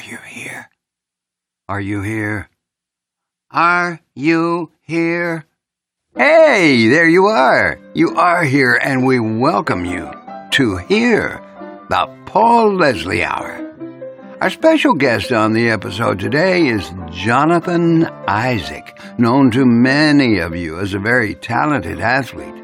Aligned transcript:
Are 0.00 0.10
you 0.10 0.18
here? 0.24 0.70
Are 1.68 1.80
you 1.80 2.00
here? 2.00 2.48
Are 3.50 4.00
you 4.14 4.72
here? 4.80 5.44
Hey, 6.16 6.88
there 6.88 7.06
you 7.06 7.26
are. 7.26 7.78
You 7.92 8.16
are 8.16 8.42
here, 8.42 8.80
and 8.82 9.04
we 9.04 9.20
welcome 9.20 9.84
you 9.84 10.10
to 10.52 10.78
hear 10.78 11.42
the 11.90 12.08
Paul 12.24 12.76
Leslie 12.76 13.22
Hour. 13.22 14.38
Our 14.40 14.48
special 14.48 14.94
guest 14.94 15.32
on 15.32 15.52
the 15.52 15.68
episode 15.68 16.18
today 16.18 16.68
is 16.68 16.90
Jonathan 17.10 18.04
Isaac, 18.26 18.98
known 19.18 19.50
to 19.50 19.66
many 19.66 20.38
of 20.38 20.56
you 20.56 20.80
as 20.80 20.94
a 20.94 20.98
very 20.98 21.34
talented 21.34 22.00
athlete. 22.00 22.54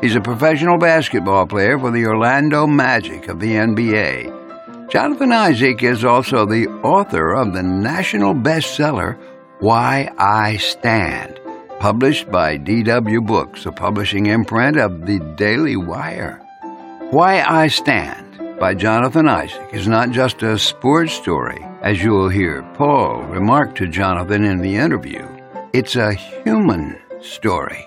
He's 0.00 0.14
a 0.14 0.20
professional 0.20 0.78
basketball 0.78 1.48
player 1.48 1.76
for 1.76 1.90
the 1.90 2.06
Orlando 2.06 2.68
Magic 2.68 3.26
of 3.26 3.40
the 3.40 3.54
NBA. 3.54 4.43
Jonathan 4.94 5.32
Isaac 5.32 5.82
is 5.82 6.04
also 6.04 6.46
the 6.46 6.68
author 6.84 7.32
of 7.32 7.52
the 7.52 7.64
national 7.64 8.32
bestseller 8.32 9.18
Why 9.58 10.08
I 10.18 10.56
Stand, 10.58 11.40
published 11.80 12.30
by 12.30 12.58
DW 12.58 13.26
Books, 13.26 13.66
a 13.66 13.72
publishing 13.72 14.26
imprint 14.26 14.76
of 14.76 15.04
the 15.04 15.18
Daily 15.34 15.74
Wire. 15.74 16.40
Why 17.10 17.42
I 17.42 17.66
Stand 17.66 18.60
by 18.60 18.74
Jonathan 18.74 19.28
Isaac 19.28 19.68
is 19.72 19.88
not 19.88 20.12
just 20.12 20.44
a 20.44 20.56
sports 20.56 21.12
story, 21.12 21.66
as 21.82 22.00
you 22.00 22.12
will 22.12 22.28
hear 22.28 22.62
Paul 22.74 23.24
remark 23.24 23.74
to 23.74 23.88
Jonathan 23.88 24.44
in 24.44 24.60
the 24.60 24.76
interview. 24.76 25.26
It's 25.72 25.96
a 25.96 26.14
human 26.14 27.00
story. 27.20 27.84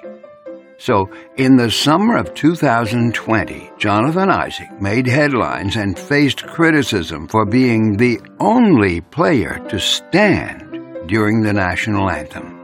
So, 0.80 1.09
in 1.38 1.55
the 1.55 1.72
summer 1.72 2.17
of 2.17 2.36
2020, 2.36 3.72
Jonathan 3.80 4.30
Isaac 4.30 4.80
made 4.80 5.08
headlines 5.08 5.76
and 5.76 5.98
faced 5.98 6.45
criticism 6.45 7.27
for 7.27 7.45
being 7.45 7.98
the 7.98 8.20
only 8.40 9.02
player 9.02 9.59
to 9.70 9.80
stand 9.80 11.08
during 11.08 11.42
the 11.42 11.53
national 11.53 12.11
anthem. 12.11 12.59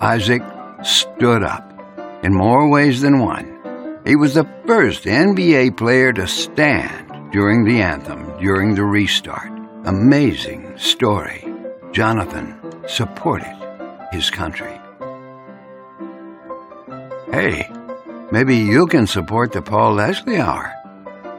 Isaac 0.00 0.42
stood 0.82 1.44
up 1.44 1.72
in 2.24 2.34
more 2.34 2.68
ways 2.68 3.00
than 3.00 3.20
one. 3.20 4.02
He 4.04 4.16
was 4.16 4.34
the 4.34 4.48
first 4.66 5.04
NBA 5.04 5.76
player 5.76 6.12
to 6.12 6.26
stand 6.26 7.32
during 7.32 7.64
the 7.64 7.80
anthem, 7.80 8.36
during 8.38 8.74
the 8.74 8.84
restart. 8.84 9.50
Amazing 9.84 10.76
story. 10.76 11.46
Jonathan 11.92 12.58
supported 12.88 13.54
his 14.10 14.28
country. 14.28 14.80
Hey, 17.34 17.66
maybe 18.30 18.54
you 18.54 18.86
can 18.86 19.08
support 19.08 19.50
the 19.50 19.60
Paul 19.60 19.94
Leslie 19.94 20.38
Hour. 20.38 20.72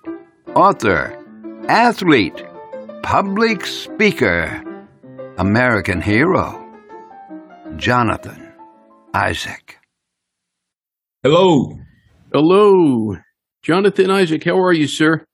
author, 0.56 1.24
athlete, 1.68 2.44
public 3.04 3.64
speaker, 3.64 4.64
American 5.38 6.02
hero, 6.02 6.68
Jonathan 7.76 8.54
Isaac. 9.14 9.78
Hello. 11.22 11.78
Hello. 12.40 13.18
Jonathan 13.64 14.12
Isaac, 14.12 14.44
how 14.44 14.60
are 14.60 14.72
you, 14.72 14.86
sir? 14.86 15.26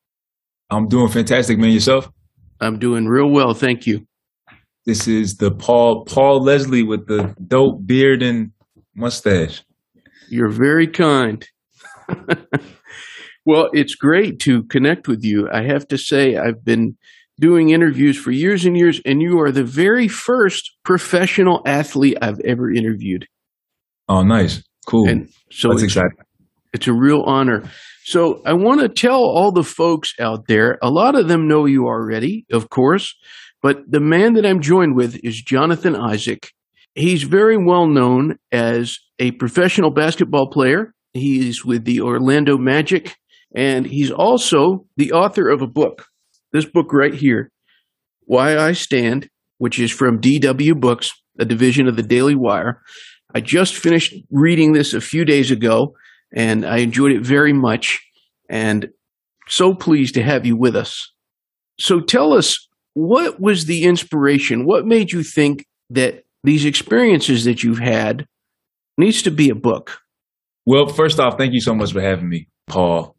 I'm 0.69 0.87
doing 0.87 1.09
fantastic, 1.09 1.57
man. 1.57 1.71
Yourself? 1.71 2.09
I'm 2.61 2.79
doing 2.79 3.07
real 3.07 3.29
well, 3.29 3.53
thank 3.53 3.85
you. 3.85 4.07
This 4.85 5.05
is 5.05 5.35
the 5.35 5.51
Paul 5.51 6.05
Paul 6.05 6.41
Leslie 6.41 6.81
with 6.81 7.07
the 7.07 7.35
dope 7.45 7.85
beard 7.85 8.23
and 8.23 8.51
mustache. 8.95 9.63
You're 10.29 10.47
very 10.47 10.87
kind. 10.87 11.45
well, 13.45 13.69
it's 13.73 13.95
great 13.95 14.39
to 14.39 14.63
connect 14.63 15.09
with 15.09 15.25
you. 15.25 15.49
I 15.51 15.63
have 15.63 15.85
to 15.89 15.97
say, 15.97 16.37
I've 16.37 16.63
been 16.63 16.95
doing 17.37 17.71
interviews 17.71 18.17
for 18.17 18.31
years 18.31 18.63
and 18.63 18.77
years, 18.77 19.01
and 19.05 19.21
you 19.21 19.41
are 19.41 19.51
the 19.51 19.65
very 19.65 20.07
first 20.07 20.71
professional 20.85 21.63
athlete 21.65 22.17
I've 22.21 22.39
ever 22.45 22.71
interviewed. 22.71 23.27
Oh, 24.07 24.23
nice. 24.23 24.63
Cool. 24.85 25.09
And 25.09 25.29
so 25.51 25.67
That's 25.71 25.83
exciting. 25.83 26.17
It's 26.73 26.87
a 26.87 26.93
real 26.93 27.21
honor. 27.25 27.63
So 28.05 28.41
I 28.45 28.53
want 28.53 28.81
to 28.81 28.89
tell 28.89 29.21
all 29.21 29.51
the 29.51 29.63
folks 29.63 30.13
out 30.19 30.47
there, 30.47 30.77
a 30.81 30.89
lot 30.89 31.15
of 31.15 31.27
them 31.27 31.47
know 31.47 31.65
you 31.65 31.85
already, 31.85 32.45
of 32.51 32.69
course, 32.69 33.15
but 33.61 33.77
the 33.87 34.01
man 34.01 34.33
that 34.33 34.45
I'm 34.45 34.59
joined 34.59 34.95
with 34.95 35.17
is 35.23 35.41
Jonathan 35.41 35.95
Isaac. 35.95 36.51
He's 36.95 37.23
very 37.23 37.57
well 37.57 37.87
known 37.87 38.37
as 38.51 38.97
a 39.19 39.31
professional 39.31 39.89
basketball 39.89 40.49
player. 40.51 40.93
He's 41.13 41.63
with 41.63 41.85
the 41.85 42.01
Orlando 42.01 42.57
Magic, 42.57 43.15
and 43.55 43.85
he's 43.85 44.11
also 44.11 44.85
the 44.97 45.13
author 45.13 45.49
of 45.49 45.61
a 45.61 45.67
book. 45.67 46.05
This 46.51 46.65
book 46.65 46.91
right 46.91 47.13
here, 47.13 47.51
Why 48.25 48.57
I 48.57 48.73
Stand, 48.73 49.29
which 49.59 49.79
is 49.79 49.91
from 49.91 50.19
DW 50.19 50.79
Books, 50.79 51.11
a 51.39 51.45
division 51.45 51.87
of 51.87 51.95
the 51.95 52.03
Daily 52.03 52.35
Wire. 52.35 52.81
I 53.33 53.39
just 53.39 53.75
finished 53.75 54.13
reading 54.29 54.73
this 54.73 54.93
a 54.93 55.01
few 55.01 55.25
days 55.25 55.49
ago, 55.51 55.95
and 56.33 56.65
I 56.65 56.77
enjoyed 56.77 57.11
it 57.11 57.21
very 57.21 57.53
much, 57.53 58.01
and 58.49 58.89
so 59.47 59.73
pleased 59.73 60.15
to 60.15 60.23
have 60.23 60.45
you 60.45 60.55
with 60.55 60.75
us. 60.75 61.11
So 61.79 61.99
tell 61.99 62.33
us, 62.33 62.67
what 62.93 63.39
was 63.39 63.65
the 63.65 63.83
inspiration? 63.83 64.65
What 64.65 64.85
made 64.85 65.11
you 65.11 65.23
think 65.23 65.65
that 65.89 66.23
these 66.43 66.65
experiences 66.65 67.45
that 67.45 67.63
you've 67.63 67.79
had 67.79 68.25
needs 68.97 69.21
to 69.23 69.31
be 69.31 69.49
a 69.49 69.55
book? 69.55 69.99
Well, 70.65 70.87
first 70.87 71.19
off, 71.19 71.37
thank 71.37 71.53
you 71.53 71.61
so 71.61 71.73
much 71.73 71.91
for 71.91 72.01
having 72.01 72.29
me, 72.29 72.47
Paul. 72.67 73.12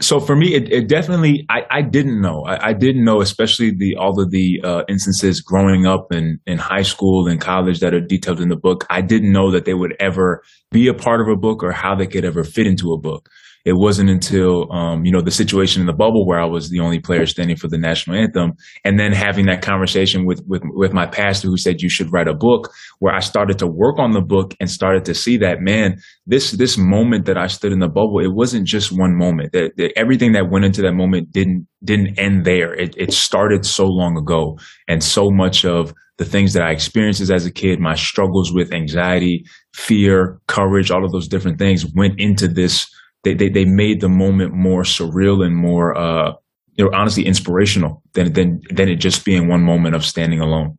So 0.00 0.20
for 0.20 0.36
me, 0.36 0.54
it, 0.54 0.70
it 0.70 0.88
definitely 0.88 1.46
I, 1.48 1.64
I 1.70 1.82
didn't 1.82 2.20
know. 2.20 2.44
I, 2.44 2.68
I, 2.68 2.72
didn't 2.74 3.02
know, 3.02 3.22
especially 3.22 3.70
the 3.70 3.96
all 3.96 4.20
of 4.20 4.30
the 4.30 4.60
uh, 4.62 4.82
instances 4.88 5.40
growing 5.40 5.86
up 5.86 6.12
in 6.12 6.38
in 6.46 6.58
high 6.58 6.82
school 6.82 7.26
and 7.26 7.40
college 7.40 7.80
that 7.80 7.94
are 7.94 8.00
detailed 8.00 8.40
in 8.40 8.50
the 8.50 8.56
book. 8.56 8.86
I 8.90 9.00
didn't 9.00 9.32
know 9.32 9.50
that 9.52 9.64
they 9.64 9.74
would 9.74 9.96
ever 9.98 10.42
be 10.70 10.88
a 10.88 10.94
part 10.94 11.22
of 11.22 11.28
a 11.28 11.36
book 11.36 11.62
or 11.62 11.72
how 11.72 11.94
they 11.94 12.06
could 12.06 12.26
ever 12.26 12.44
fit 12.44 12.66
into 12.66 12.92
a 12.92 12.98
book 12.98 13.30
it 13.64 13.74
wasn't 13.74 14.10
until 14.10 14.72
um, 14.72 15.04
you 15.04 15.12
know 15.12 15.20
the 15.20 15.30
situation 15.30 15.80
in 15.80 15.86
the 15.86 15.92
bubble 15.92 16.26
where 16.26 16.40
I 16.40 16.46
was 16.46 16.70
the 16.70 16.80
only 16.80 16.98
player 16.98 17.26
standing 17.26 17.56
for 17.56 17.68
the 17.68 17.78
national 17.78 18.16
anthem, 18.16 18.52
and 18.84 18.98
then 18.98 19.12
having 19.12 19.46
that 19.46 19.62
conversation 19.62 20.24
with 20.24 20.42
with 20.46 20.62
with 20.74 20.92
my 20.92 21.06
pastor 21.06 21.48
who 21.48 21.56
said 21.56 21.82
you 21.82 21.90
should 21.90 22.12
write 22.12 22.28
a 22.28 22.34
book, 22.34 22.70
where 22.98 23.14
I 23.14 23.20
started 23.20 23.58
to 23.58 23.66
work 23.66 23.98
on 23.98 24.12
the 24.12 24.22
book 24.22 24.54
and 24.60 24.70
started 24.70 25.04
to 25.06 25.14
see 25.14 25.36
that 25.38 25.60
man, 25.60 25.98
this 26.26 26.52
this 26.52 26.78
moment 26.78 27.26
that 27.26 27.36
I 27.36 27.46
stood 27.48 27.72
in 27.72 27.80
the 27.80 27.88
bubble, 27.88 28.20
it 28.20 28.32
wasn't 28.32 28.66
just 28.66 28.90
one 28.92 29.16
moment. 29.16 29.52
That, 29.52 29.72
that 29.76 29.92
everything 29.96 30.32
that 30.32 30.50
went 30.50 30.64
into 30.64 30.82
that 30.82 30.92
moment 30.92 31.32
didn't 31.32 31.66
didn't 31.84 32.18
end 32.18 32.44
there. 32.44 32.74
It, 32.74 32.94
it 32.96 33.12
started 33.12 33.64
so 33.64 33.86
long 33.86 34.16
ago, 34.16 34.58
and 34.88 35.02
so 35.02 35.30
much 35.30 35.64
of 35.64 35.92
the 36.18 36.24
things 36.26 36.52
that 36.52 36.62
I 36.62 36.70
experienced 36.70 37.22
as 37.22 37.46
a 37.46 37.50
kid, 37.50 37.80
my 37.80 37.94
struggles 37.94 38.52
with 38.52 38.74
anxiety, 38.74 39.42
fear, 39.74 40.38
courage, 40.48 40.90
all 40.90 41.02
of 41.02 41.12
those 41.12 41.26
different 41.26 41.58
things 41.58 41.86
went 41.94 42.20
into 42.20 42.46
this 42.46 42.90
they, 43.24 43.34
they, 43.34 43.48
they 43.48 43.64
made 43.64 44.00
the 44.00 44.08
moment 44.08 44.52
more 44.52 44.82
surreal 44.82 45.44
and 45.44 45.54
more, 45.54 45.96
uh, 45.96 46.32
you 46.74 46.84
know, 46.84 46.90
honestly 46.94 47.26
inspirational 47.26 48.02
than, 48.14 48.32
than, 48.32 48.60
than 48.70 48.88
it 48.88 48.96
just 48.96 49.24
being 49.24 49.48
one 49.48 49.62
moment 49.62 49.94
of 49.94 50.04
standing 50.04 50.40
alone. 50.40 50.78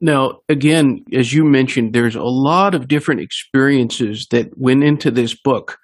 Now, 0.00 0.40
again, 0.48 1.04
as 1.12 1.32
you 1.32 1.44
mentioned, 1.44 1.92
there's 1.92 2.14
a 2.14 2.22
lot 2.22 2.74
of 2.74 2.88
different 2.88 3.20
experiences 3.20 4.26
that 4.30 4.56
went 4.56 4.84
into 4.84 5.10
this 5.10 5.34
book. 5.34 5.78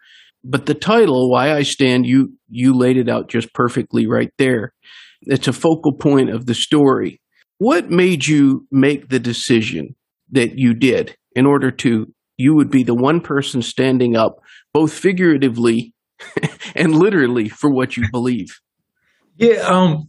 But 0.44 0.66
the 0.66 0.74
title, 0.74 1.30
Why 1.30 1.52
I 1.52 1.62
Stand, 1.62 2.06
you 2.06 2.34
you 2.48 2.76
laid 2.76 2.96
it 2.96 3.08
out 3.08 3.28
just 3.28 3.52
perfectly 3.54 4.06
right 4.06 4.30
there. 4.38 4.74
It's 5.22 5.48
a 5.48 5.52
focal 5.52 5.94
point 5.96 6.30
of 6.30 6.46
the 6.46 6.54
story. 6.54 7.20
What 7.58 7.90
made 7.90 8.26
you 8.26 8.66
make 8.70 9.08
the 9.08 9.18
decision 9.18 9.96
that 10.30 10.58
you 10.58 10.74
did 10.74 11.16
in 11.34 11.46
order 11.46 11.70
to 11.70 12.12
you 12.36 12.54
would 12.54 12.70
be 12.70 12.82
the 12.82 12.94
one 12.94 13.20
person 13.20 13.62
standing 13.62 14.16
up 14.16 14.40
both 14.74 14.92
figuratively 14.92 15.94
and 16.74 16.94
literally 16.94 17.48
for 17.48 17.70
what 17.70 17.96
you 17.96 18.04
believe. 18.12 18.60
Yeah, 19.36 19.60
um, 19.62 20.08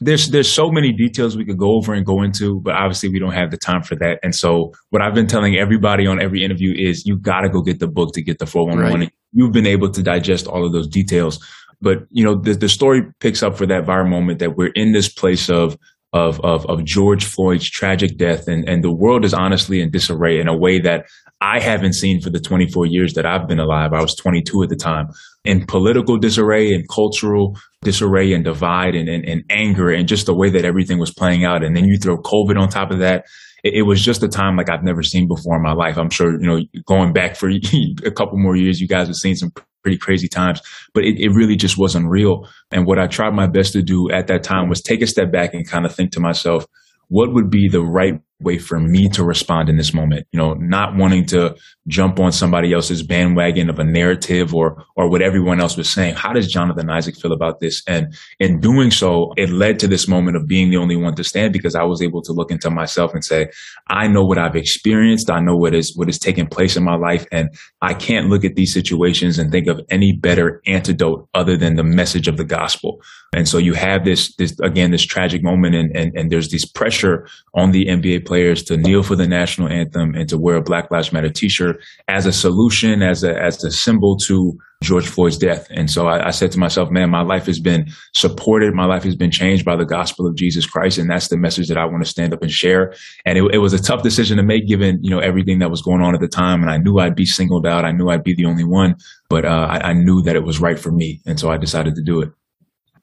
there's 0.00 0.30
there's 0.30 0.50
so 0.50 0.70
many 0.70 0.92
details 0.92 1.36
we 1.36 1.44
could 1.44 1.58
go 1.58 1.74
over 1.74 1.92
and 1.92 2.04
go 2.04 2.22
into, 2.22 2.60
but 2.60 2.74
obviously 2.74 3.08
we 3.08 3.18
don't 3.18 3.32
have 3.32 3.50
the 3.50 3.56
time 3.56 3.82
for 3.82 3.96
that. 3.96 4.18
And 4.22 4.34
so 4.34 4.72
what 4.90 5.02
I've 5.02 5.14
been 5.14 5.26
telling 5.26 5.56
everybody 5.56 6.06
on 6.06 6.20
every 6.20 6.42
interview 6.42 6.74
is 6.76 7.06
you 7.06 7.18
got 7.18 7.42
to 7.42 7.48
go 7.48 7.62
get 7.62 7.80
the 7.80 7.86
book 7.86 8.12
to 8.14 8.22
get 8.22 8.38
the 8.38 8.46
411. 8.46 9.00
Right. 9.00 9.12
You've 9.32 9.52
been 9.52 9.66
able 9.66 9.90
to 9.90 10.02
digest 10.02 10.46
all 10.46 10.64
of 10.64 10.72
those 10.72 10.88
details. 10.88 11.44
But 11.80 12.06
you 12.10 12.24
know, 12.24 12.34
the 12.34 12.54
the 12.54 12.68
story 12.68 13.02
picks 13.20 13.42
up 13.42 13.56
for 13.56 13.66
that 13.66 13.84
viral 13.84 14.08
moment 14.08 14.38
that 14.38 14.56
we're 14.56 14.72
in 14.74 14.92
this 14.92 15.08
place 15.12 15.50
of 15.50 15.76
of, 16.16 16.40
of, 16.40 16.64
of 16.66 16.84
George 16.84 17.24
Floyd's 17.24 17.68
tragic 17.68 18.16
death, 18.16 18.48
and, 18.48 18.66
and 18.66 18.82
the 18.82 18.92
world 18.92 19.24
is 19.24 19.34
honestly 19.34 19.80
in 19.82 19.90
disarray 19.90 20.40
in 20.40 20.48
a 20.48 20.56
way 20.56 20.80
that 20.80 21.04
I 21.42 21.60
haven't 21.60 21.92
seen 21.92 22.22
for 22.22 22.30
the 22.30 22.40
24 22.40 22.86
years 22.86 23.12
that 23.14 23.26
I've 23.26 23.46
been 23.46 23.60
alive. 23.60 23.92
I 23.92 24.00
was 24.00 24.14
22 24.14 24.62
at 24.62 24.70
the 24.70 24.76
time 24.76 25.08
in 25.44 25.66
political 25.66 26.16
disarray 26.16 26.72
and 26.72 26.88
cultural 26.88 27.58
disarray 27.82 28.32
and 28.32 28.42
divide 28.42 28.94
and, 28.94 29.08
and, 29.08 29.28
and 29.28 29.44
anger 29.50 29.90
and 29.90 30.08
just 30.08 30.24
the 30.24 30.34
way 30.34 30.48
that 30.48 30.64
everything 30.64 30.98
was 30.98 31.12
playing 31.12 31.44
out. 31.44 31.62
And 31.62 31.76
then 31.76 31.84
you 31.84 31.98
throw 31.98 32.16
COVID 32.16 32.58
on 32.58 32.70
top 32.70 32.90
of 32.90 33.00
that. 33.00 33.26
It, 33.62 33.74
it 33.74 33.82
was 33.82 34.02
just 34.02 34.22
a 34.22 34.28
time 34.28 34.56
like 34.56 34.70
I've 34.70 34.82
never 34.82 35.02
seen 35.02 35.28
before 35.28 35.56
in 35.56 35.62
my 35.62 35.74
life. 35.74 35.98
I'm 35.98 36.10
sure, 36.10 36.40
you 36.40 36.46
know, 36.46 36.60
going 36.86 37.12
back 37.12 37.36
for 37.36 37.50
a 38.04 38.10
couple 38.10 38.38
more 38.38 38.56
years, 38.56 38.80
you 38.80 38.88
guys 38.88 39.08
have 39.08 39.16
seen 39.16 39.36
some 39.36 39.52
pretty 39.86 39.96
crazy 39.96 40.26
times, 40.26 40.60
but 40.94 41.04
it, 41.04 41.16
it 41.20 41.28
really 41.28 41.54
just 41.54 41.78
wasn't 41.78 42.08
real. 42.08 42.48
And 42.72 42.86
what 42.86 42.98
I 42.98 43.06
tried 43.06 43.34
my 43.34 43.46
best 43.46 43.72
to 43.74 43.82
do 43.82 44.10
at 44.10 44.26
that 44.26 44.42
time 44.42 44.68
was 44.68 44.82
take 44.82 45.00
a 45.00 45.06
step 45.06 45.30
back 45.30 45.54
and 45.54 45.64
kind 45.64 45.86
of 45.86 45.94
think 45.94 46.10
to 46.12 46.20
myself, 46.20 46.66
what 47.06 47.32
would 47.32 47.50
be 47.50 47.68
the 47.68 47.82
right 47.82 48.20
way 48.40 48.58
for 48.58 48.78
me 48.78 49.08
to 49.08 49.24
respond 49.24 49.68
in 49.70 49.76
this 49.76 49.94
moment 49.94 50.26
you 50.30 50.38
know 50.38 50.52
not 50.54 50.94
wanting 50.94 51.24
to 51.24 51.56
jump 51.88 52.20
on 52.20 52.30
somebody 52.30 52.72
else's 52.72 53.02
bandwagon 53.02 53.70
of 53.70 53.78
a 53.78 53.84
narrative 53.84 54.54
or 54.54 54.84
or 54.94 55.08
what 55.08 55.22
everyone 55.22 55.60
else 55.60 55.76
was 55.76 55.88
saying. 55.88 56.14
How 56.14 56.32
does 56.32 56.46
jonathan 56.46 56.90
isaac 56.90 57.16
feel 57.16 57.32
about 57.32 57.60
this? 57.60 57.82
And 57.86 58.14
in 58.38 58.60
doing 58.60 58.90
so 58.90 59.32
it 59.38 59.48
led 59.48 59.78
to 59.78 59.88
this 59.88 60.06
moment 60.06 60.36
of 60.36 60.46
being 60.46 60.70
the 60.70 60.76
only 60.76 60.96
one 60.96 61.14
to 61.14 61.24
stand 61.24 61.52
because 61.52 61.74
i 61.74 61.82
was 61.82 62.02
able 62.02 62.20
to 62.22 62.32
look 62.32 62.50
into 62.50 62.70
myself 62.70 63.14
and 63.14 63.24
say 63.24 63.48
i 63.88 64.06
know 64.06 64.24
what 64.24 64.38
i've 64.38 64.56
experienced. 64.56 65.30
I 65.30 65.40
know 65.40 65.56
what 65.56 65.74
is 65.74 65.96
what 65.96 66.08
is 66.08 66.18
taking 66.18 66.46
place 66.46 66.76
in 66.76 66.84
my 66.84 66.96
life. 66.96 67.26
And 67.32 67.48
i 67.80 67.94
can't 67.94 68.28
look 68.28 68.44
at 68.44 68.54
these 68.54 68.72
situations 68.74 69.38
and 69.38 69.50
think 69.50 69.66
of 69.66 69.80
any 69.88 70.12
better 70.12 70.60
antidote 70.66 71.26
other 71.32 71.56
than 71.56 71.76
the 71.76 71.84
message 71.84 72.28
of 72.28 72.36
the 72.36 72.44
gospel. 72.44 73.00
And 73.34 73.48
so 73.48 73.56
you 73.56 73.72
have 73.72 74.04
this 74.04 74.34
this 74.36 74.58
again 74.60 74.90
this 74.90 75.06
tragic 75.06 75.42
moment 75.42 75.74
and 75.74 75.96
and, 75.96 76.14
and 76.14 76.30
there's 76.30 76.50
this 76.50 76.66
pressure 76.66 77.26
on 77.54 77.70
the 77.70 77.86
nba 77.86 78.25
players 78.26 78.62
to 78.64 78.76
kneel 78.76 79.02
for 79.02 79.16
the 79.16 79.26
national 79.26 79.68
anthem 79.68 80.14
and 80.14 80.28
to 80.28 80.36
wear 80.36 80.56
a 80.56 80.62
Black 80.62 80.90
Lives 80.90 81.12
Matter 81.12 81.30
T-shirt 81.30 81.82
as 82.08 82.26
a 82.26 82.32
solution, 82.32 83.02
as 83.02 83.24
a 83.24 83.40
as 83.40 83.62
a 83.64 83.70
symbol 83.70 84.16
to 84.18 84.58
George 84.82 85.06
Floyd's 85.06 85.38
death. 85.38 85.66
And 85.70 85.90
so 85.90 86.06
I, 86.06 86.28
I, 86.28 86.30
said 86.30 86.52
to 86.52 86.58
myself, 86.58 86.90
man, 86.90 87.08
my 87.08 87.22
life 87.22 87.46
has 87.46 87.58
been 87.58 87.90
supported. 88.14 88.74
My 88.74 88.84
life 88.84 89.04
has 89.04 89.16
been 89.16 89.30
changed 89.30 89.64
by 89.64 89.74
the 89.74 89.86
gospel 89.86 90.26
of 90.26 90.36
Jesus 90.36 90.66
Christ. 90.66 90.98
And 90.98 91.08
that's 91.08 91.28
the 91.28 91.38
message 91.38 91.68
that 91.68 91.78
I 91.78 91.86
want 91.86 92.04
to 92.04 92.08
stand 92.08 92.34
up 92.34 92.42
and 92.42 92.50
share. 92.50 92.92
And 93.24 93.38
it, 93.38 93.54
it, 93.54 93.58
was 93.58 93.72
a 93.72 93.82
tough 93.82 94.02
decision 94.02 94.36
to 94.36 94.42
make 94.42 94.68
given, 94.68 95.02
you 95.02 95.10
know, 95.10 95.18
everything 95.18 95.60
that 95.60 95.70
was 95.70 95.80
going 95.80 96.02
on 96.02 96.14
at 96.14 96.20
the 96.20 96.28
time. 96.28 96.60
And 96.60 96.70
I 96.70 96.76
knew 96.76 96.98
I'd 96.98 97.16
be 97.16 97.24
singled 97.24 97.66
out. 97.66 97.86
I 97.86 97.92
knew 97.92 98.10
I'd 98.10 98.22
be 98.22 98.34
the 98.34 98.44
only 98.44 98.64
one, 98.64 98.96
but 99.30 99.46
uh, 99.46 99.66
I, 99.70 99.90
I 99.90 99.92
knew 99.94 100.20
that 100.22 100.36
it 100.36 100.44
was 100.44 100.60
right 100.60 100.78
for 100.78 100.92
me. 100.92 101.20
And 101.24 101.40
so 101.40 101.50
I 101.50 101.56
decided 101.56 101.94
to 101.94 102.02
do 102.02 102.20
it. 102.20 102.30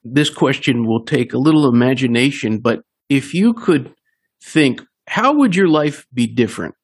This 0.03 0.29
question 0.29 0.85
will 0.85 1.03
take 1.03 1.33
a 1.33 1.37
little 1.37 1.67
imagination, 1.67 2.59
but 2.59 2.83
if 3.09 3.33
you 3.33 3.53
could 3.53 3.93
think 4.43 4.81
how 5.07 5.33
would 5.35 5.55
your 5.55 5.67
life 5.67 6.05
be 6.13 6.27
different? 6.27 6.75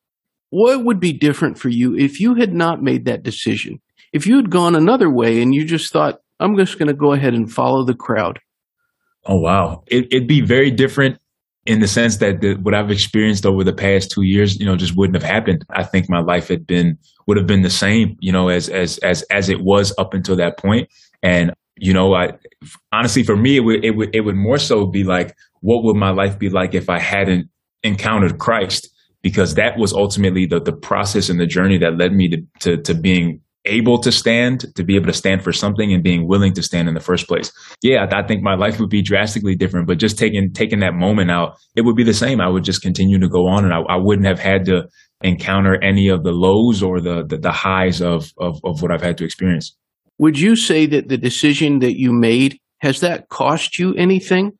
What 0.49 0.83
would 0.83 0.99
be 0.99 1.13
different 1.13 1.59
for 1.59 1.69
you 1.69 1.95
if 1.95 2.19
you 2.19 2.35
had 2.35 2.53
not 2.53 2.81
made 2.81 3.05
that 3.05 3.23
decision? 3.23 3.79
If 4.13 4.25
you 4.25 4.37
had 4.37 4.49
gone 4.49 4.75
another 4.75 5.09
way 5.09 5.41
and 5.41 5.53
you 5.53 5.65
just 5.65 5.93
thought, 5.93 6.19
I'm 6.39 6.57
just 6.57 6.79
going 6.79 6.87
to 6.87 6.93
go 6.93 7.13
ahead 7.13 7.33
and 7.33 7.51
follow 7.51 7.85
the 7.85 7.93
crowd? 7.93 8.39
Oh, 9.25 9.39
wow. 9.39 9.83
It, 9.87 10.07
would 10.11 10.27
be 10.27 10.41
very 10.41 10.71
different 10.71 11.19
in 11.65 11.81
the 11.81 11.87
sense 11.87 12.17
that 12.17 12.41
the, 12.41 12.55
what 12.55 12.73
I've 12.73 12.89
experienced 12.89 13.45
over 13.45 13.63
the 13.63 13.73
past 13.73 14.09
two 14.09 14.23
years, 14.23 14.59
you 14.59 14.65
know, 14.65 14.75
just 14.75 14.95
wouldn't 14.95 15.21
have 15.21 15.29
happened. 15.29 15.65
I 15.69 15.83
think 15.83 16.09
my 16.09 16.21
life 16.21 16.47
had 16.47 16.65
been, 16.65 16.97
would 17.27 17.37
have 17.37 17.45
been 17.45 17.61
the 17.61 17.69
same, 17.69 18.17
you 18.21 18.31
know, 18.31 18.49
as, 18.49 18.69
as, 18.69 18.97
as, 18.99 19.21
as 19.23 19.49
it 19.49 19.61
was 19.61 19.93
up 19.99 20.13
until 20.13 20.35
that 20.37 20.57
point. 20.57 20.89
And, 21.21 21.53
you 21.77 21.93
know, 21.93 22.15
I 22.15 22.31
honestly, 22.91 23.23
for 23.23 23.35
me, 23.35 23.57
it 23.57 23.59
would, 23.59 23.85
it 23.85 23.91
would, 23.91 24.15
it 24.15 24.21
would 24.21 24.35
more 24.35 24.57
so 24.57 24.85
be 24.87 25.03
like, 25.03 25.35
what 25.61 25.83
would 25.83 25.95
my 25.95 26.09
life 26.09 26.39
be 26.39 26.49
like 26.49 26.73
if 26.73 26.89
I 26.89 26.99
hadn't 26.99 27.49
encountered 27.83 28.37
Christ 28.37 28.89
because 29.21 29.55
that 29.55 29.77
was 29.77 29.93
ultimately 29.93 30.45
the 30.45 30.59
the 30.59 30.75
process 30.75 31.29
and 31.29 31.39
the 31.39 31.45
journey 31.45 31.77
that 31.79 31.97
led 31.97 32.13
me 32.13 32.29
to, 32.29 32.37
to, 32.59 32.81
to 32.83 32.93
being 32.93 33.41
able 33.65 33.99
to 33.99 34.11
stand, 34.11 34.65
to 34.75 34.83
be 34.83 34.95
able 34.95 35.07
to 35.07 35.13
stand 35.13 35.43
for 35.43 35.51
something 35.51 35.93
and 35.93 36.03
being 36.03 36.27
willing 36.27 36.53
to 36.53 36.63
stand 36.63 36.87
in 36.87 36.93
the 36.93 37.01
first 37.01 37.27
place. 37.27 37.51
Yeah, 37.81 38.05
I 38.11 38.25
think 38.25 38.41
my 38.41 38.55
life 38.55 38.79
would 38.79 38.89
be 38.89 39.01
drastically 39.01 39.55
different, 39.55 39.87
but 39.87 39.99
just 39.99 40.17
taking 40.17 40.51
taking 40.53 40.79
that 40.79 40.93
moment 40.93 41.31
out, 41.31 41.57
it 41.75 41.81
would 41.81 41.95
be 41.95 42.03
the 42.03 42.13
same. 42.13 42.39
I 42.41 42.49
would 42.49 42.63
just 42.63 42.81
continue 42.81 43.19
to 43.19 43.29
go 43.29 43.47
on 43.47 43.65
and 43.65 43.73
I, 43.73 43.79
I 43.79 43.97
wouldn't 43.97 44.27
have 44.27 44.39
had 44.39 44.65
to 44.65 44.83
encounter 45.21 45.81
any 45.83 46.07
of 46.07 46.23
the 46.23 46.31
lows 46.31 46.81
or 46.81 47.01
the, 47.01 47.25
the, 47.27 47.37
the 47.37 47.51
highs 47.51 48.01
of, 48.01 48.31
of, 48.39 48.59
of 48.63 48.81
what 48.81 48.91
I've 48.91 49.01
had 49.01 49.17
to 49.17 49.25
experience. 49.25 49.75
Would 50.17 50.39
you 50.39 50.55
say 50.55 50.85
that 50.87 51.09
the 51.09 51.17
decision 51.17 51.79
that 51.79 51.97
you 51.97 52.13
made 52.13 52.59
has 52.79 53.01
that 53.01 53.29
cost 53.29 53.77
you 53.77 53.93
anything? 53.95 54.53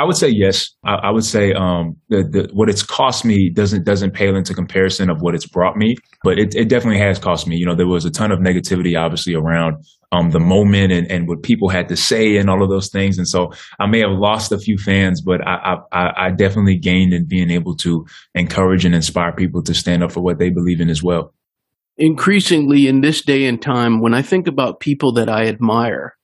I 0.00 0.04
would 0.04 0.16
say 0.16 0.30
yes. 0.30 0.70
I, 0.82 0.94
I 0.94 1.10
would 1.10 1.26
say 1.26 1.52
um, 1.52 1.94
the, 2.08 2.22
the, 2.22 2.48
what 2.54 2.70
it's 2.70 2.82
cost 2.82 3.22
me 3.22 3.50
doesn't 3.54 3.84
doesn't 3.84 4.14
pale 4.14 4.34
into 4.34 4.54
comparison 4.54 5.10
of 5.10 5.20
what 5.20 5.34
it's 5.34 5.46
brought 5.46 5.76
me, 5.76 5.96
but 6.24 6.38
it, 6.38 6.54
it 6.54 6.70
definitely 6.70 7.00
has 7.00 7.18
cost 7.18 7.46
me. 7.46 7.56
You 7.56 7.66
know, 7.66 7.74
there 7.76 7.86
was 7.86 8.06
a 8.06 8.10
ton 8.10 8.32
of 8.32 8.38
negativity, 8.38 8.98
obviously, 8.98 9.34
around 9.34 9.76
um, 10.10 10.30
the 10.30 10.40
moment 10.40 10.90
and, 10.90 11.10
and 11.10 11.28
what 11.28 11.42
people 11.42 11.68
had 11.68 11.86
to 11.88 11.96
say 11.96 12.38
and 12.38 12.48
all 12.48 12.62
of 12.62 12.70
those 12.70 12.88
things. 12.88 13.18
And 13.18 13.28
so 13.28 13.50
I 13.78 13.86
may 13.86 13.98
have 13.98 14.12
lost 14.12 14.52
a 14.52 14.58
few 14.58 14.78
fans, 14.78 15.20
but 15.20 15.46
I, 15.46 15.76
I, 15.92 16.10
I 16.16 16.30
definitely 16.30 16.78
gained 16.78 17.12
in 17.12 17.26
being 17.26 17.50
able 17.50 17.76
to 17.76 18.06
encourage 18.34 18.86
and 18.86 18.94
inspire 18.94 19.32
people 19.32 19.62
to 19.64 19.74
stand 19.74 20.02
up 20.02 20.12
for 20.12 20.22
what 20.22 20.38
they 20.38 20.48
believe 20.48 20.80
in 20.80 20.88
as 20.88 21.02
well. 21.02 21.34
Increasingly 21.98 22.88
in 22.88 23.02
this 23.02 23.20
day 23.20 23.44
and 23.44 23.60
time, 23.60 24.00
when 24.00 24.14
I 24.14 24.22
think 24.22 24.46
about 24.46 24.80
people 24.80 25.12
that 25.12 25.28
I 25.28 25.46
admire, 25.46 26.16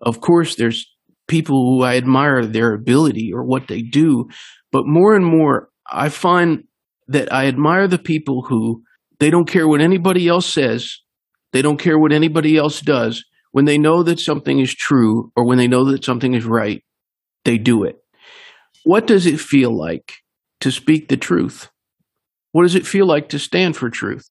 of 0.00 0.20
course, 0.20 0.54
there's 0.54 0.93
people 1.34 1.66
who 1.66 1.82
I 1.82 1.96
admire 1.96 2.46
their 2.46 2.72
ability 2.72 3.32
or 3.34 3.44
what 3.44 3.66
they 3.66 3.82
do. 3.82 4.28
But 4.70 4.84
more 4.86 5.16
and 5.16 5.26
more, 5.26 5.68
I 5.90 6.08
find 6.08 6.62
that 7.08 7.32
I 7.32 7.46
admire 7.46 7.88
the 7.88 7.98
people 7.98 8.44
who 8.48 8.84
they 9.18 9.30
don't 9.30 9.48
care 9.48 9.66
what 9.66 9.80
anybody 9.80 10.28
else 10.28 10.46
says, 10.46 10.96
they 11.52 11.60
don't 11.60 11.80
care 11.80 11.98
what 11.98 12.12
anybody 12.12 12.56
else 12.56 12.80
does. 12.80 13.24
When 13.50 13.64
they 13.64 13.78
know 13.78 14.04
that 14.04 14.20
something 14.20 14.60
is 14.60 14.72
true 14.72 15.32
or 15.34 15.44
when 15.44 15.58
they 15.58 15.66
know 15.66 15.90
that 15.90 16.04
something 16.04 16.34
is 16.34 16.44
right, 16.44 16.84
they 17.44 17.58
do 17.58 17.82
it. 17.82 17.96
What 18.84 19.08
does 19.08 19.26
it 19.26 19.40
feel 19.40 19.76
like 19.76 20.12
to 20.60 20.70
speak 20.70 21.08
the 21.08 21.16
truth? 21.16 21.68
What 22.52 22.62
does 22.62 22.76
it 22.76 22.86
feel 22.86 23.06
like 23.08 23.28
to 23.30 23.40
stand 23.40 23.76
for 23.76 23.90
truth? 23.90 24.30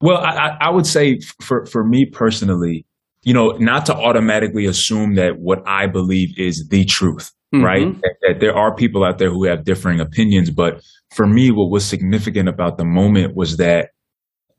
Well, 0.00 0.18
I, 0.18 0.56
I 0.60 0.70
would 0.70 0.86
say 0.86 1.18
for, 1.40 1.66
for 1.66 1.84
me 1.84 2.06
personally, 2.12 2.86
you 3.22 3.32
know, 3.34 3.50
not 3.52 3.86
to 3.86 3.94
automatically 3.94 4.66
assume 4.66 5.14
that 5.14 5.38
what 5.38 5.62
I 5.66 5.86
believe 5.86 6.30
is 6.38 6.68
the 6.68 6.84
truth, 6.84 7.30
mm-hmm. 7.54 7.64
right? 7.64 8.00
That, 8.02 8.14
that, 8.22 8.40
there 8.40 8.56
are 8.56 8.74
people 8.74 9.04
out 9.04 9.18
there 9.18 9.30
who 9.30 9.44
have 9.44 9.64
differing 9.64 10.00
opinions. 10.00 10.50
But 10.50 10.82
for 11.14 11.26
me, 11.26 11.50
what 11.50 11.70
was 11.70 11.84
significant 11.84 12.48
about 12.48 12.78
the 12.78 12.84
moment 12.84 13.36
was 13.36 13.58
that 13.58 13.90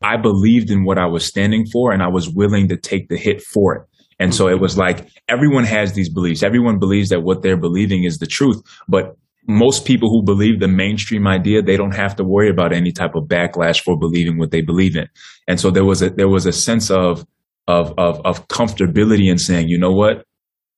I 0.02 0.18
believed 0.18 0.70
in 0.70 0.86
what 0.86 0.98
I 0.98 1.06
was 1.06 1.26
standing 1.26 1.66
for 1.66 1.92
and 1.92 2.02
I 2.02 2.08
was 2.08 2.30
willing 2.30 2.68
to 2.70 2.78
take 2.78 3.10
the 3.10 3.18
hit 3.18 3.42
for 3.42 3.76
it. 3.76 3.82
And 4.20 4.34
so 4.34 4.48
it 4.48 4.60
was 4.60 4.78
like 4.78 5.10
everyone 5.28 5.64
has 5.66 5.94
these 5.94 6.10
beliefs. 6.10 6.44
Everyone 6.44 6.80
believes 6.80 7.10
that 7.10 7.22
what 7.22 7.42
they're 7.42 7.60
believing 7.60 8.04
is 8.04 8.20
the 8.20 8.28
truth. 8.28 8.62
But 8.88 9.18
most 9.48 9.86
people 9.86 10.10
who 10.10 10.24
believe 10.24 10.60
the 10.60 10.68
mainstream 10.68 11.28
idea, 11.28 11.62
they 11.62 11.76
don't 11.76 11.96
have 11.96 12.16
to 12.16 12.24
worry 12.24 12.50
about 12.50 12.72
any 12.72 12.92
type 12.92 13.16
of 13.16 13.26
backlash 13.26 13.82
for 13.82 13.98
believing 13.98 14.38
what 14.38 14.52
they 14.52 14.62
believe 14.62 14.96
in. 14.96 15.08
And 15.48 15.60
so 15.60 15.72
there 15.72 15.84
was 15.84 16.02
a 16.02 16.10
there 16.12 16.30
was 16.30 16.46
a 16.46 16.54
sense 16.54 16.90
of 16.90 17.26
of 17.68 17.94
of 17.98 18.22
of 18.26 18.48
comfortability 18.48 19.30
and 19.30 19.40
saying, 19.40 19.68
you 19.70 19.78
know 19.78 19.92
what, 19.92 20.26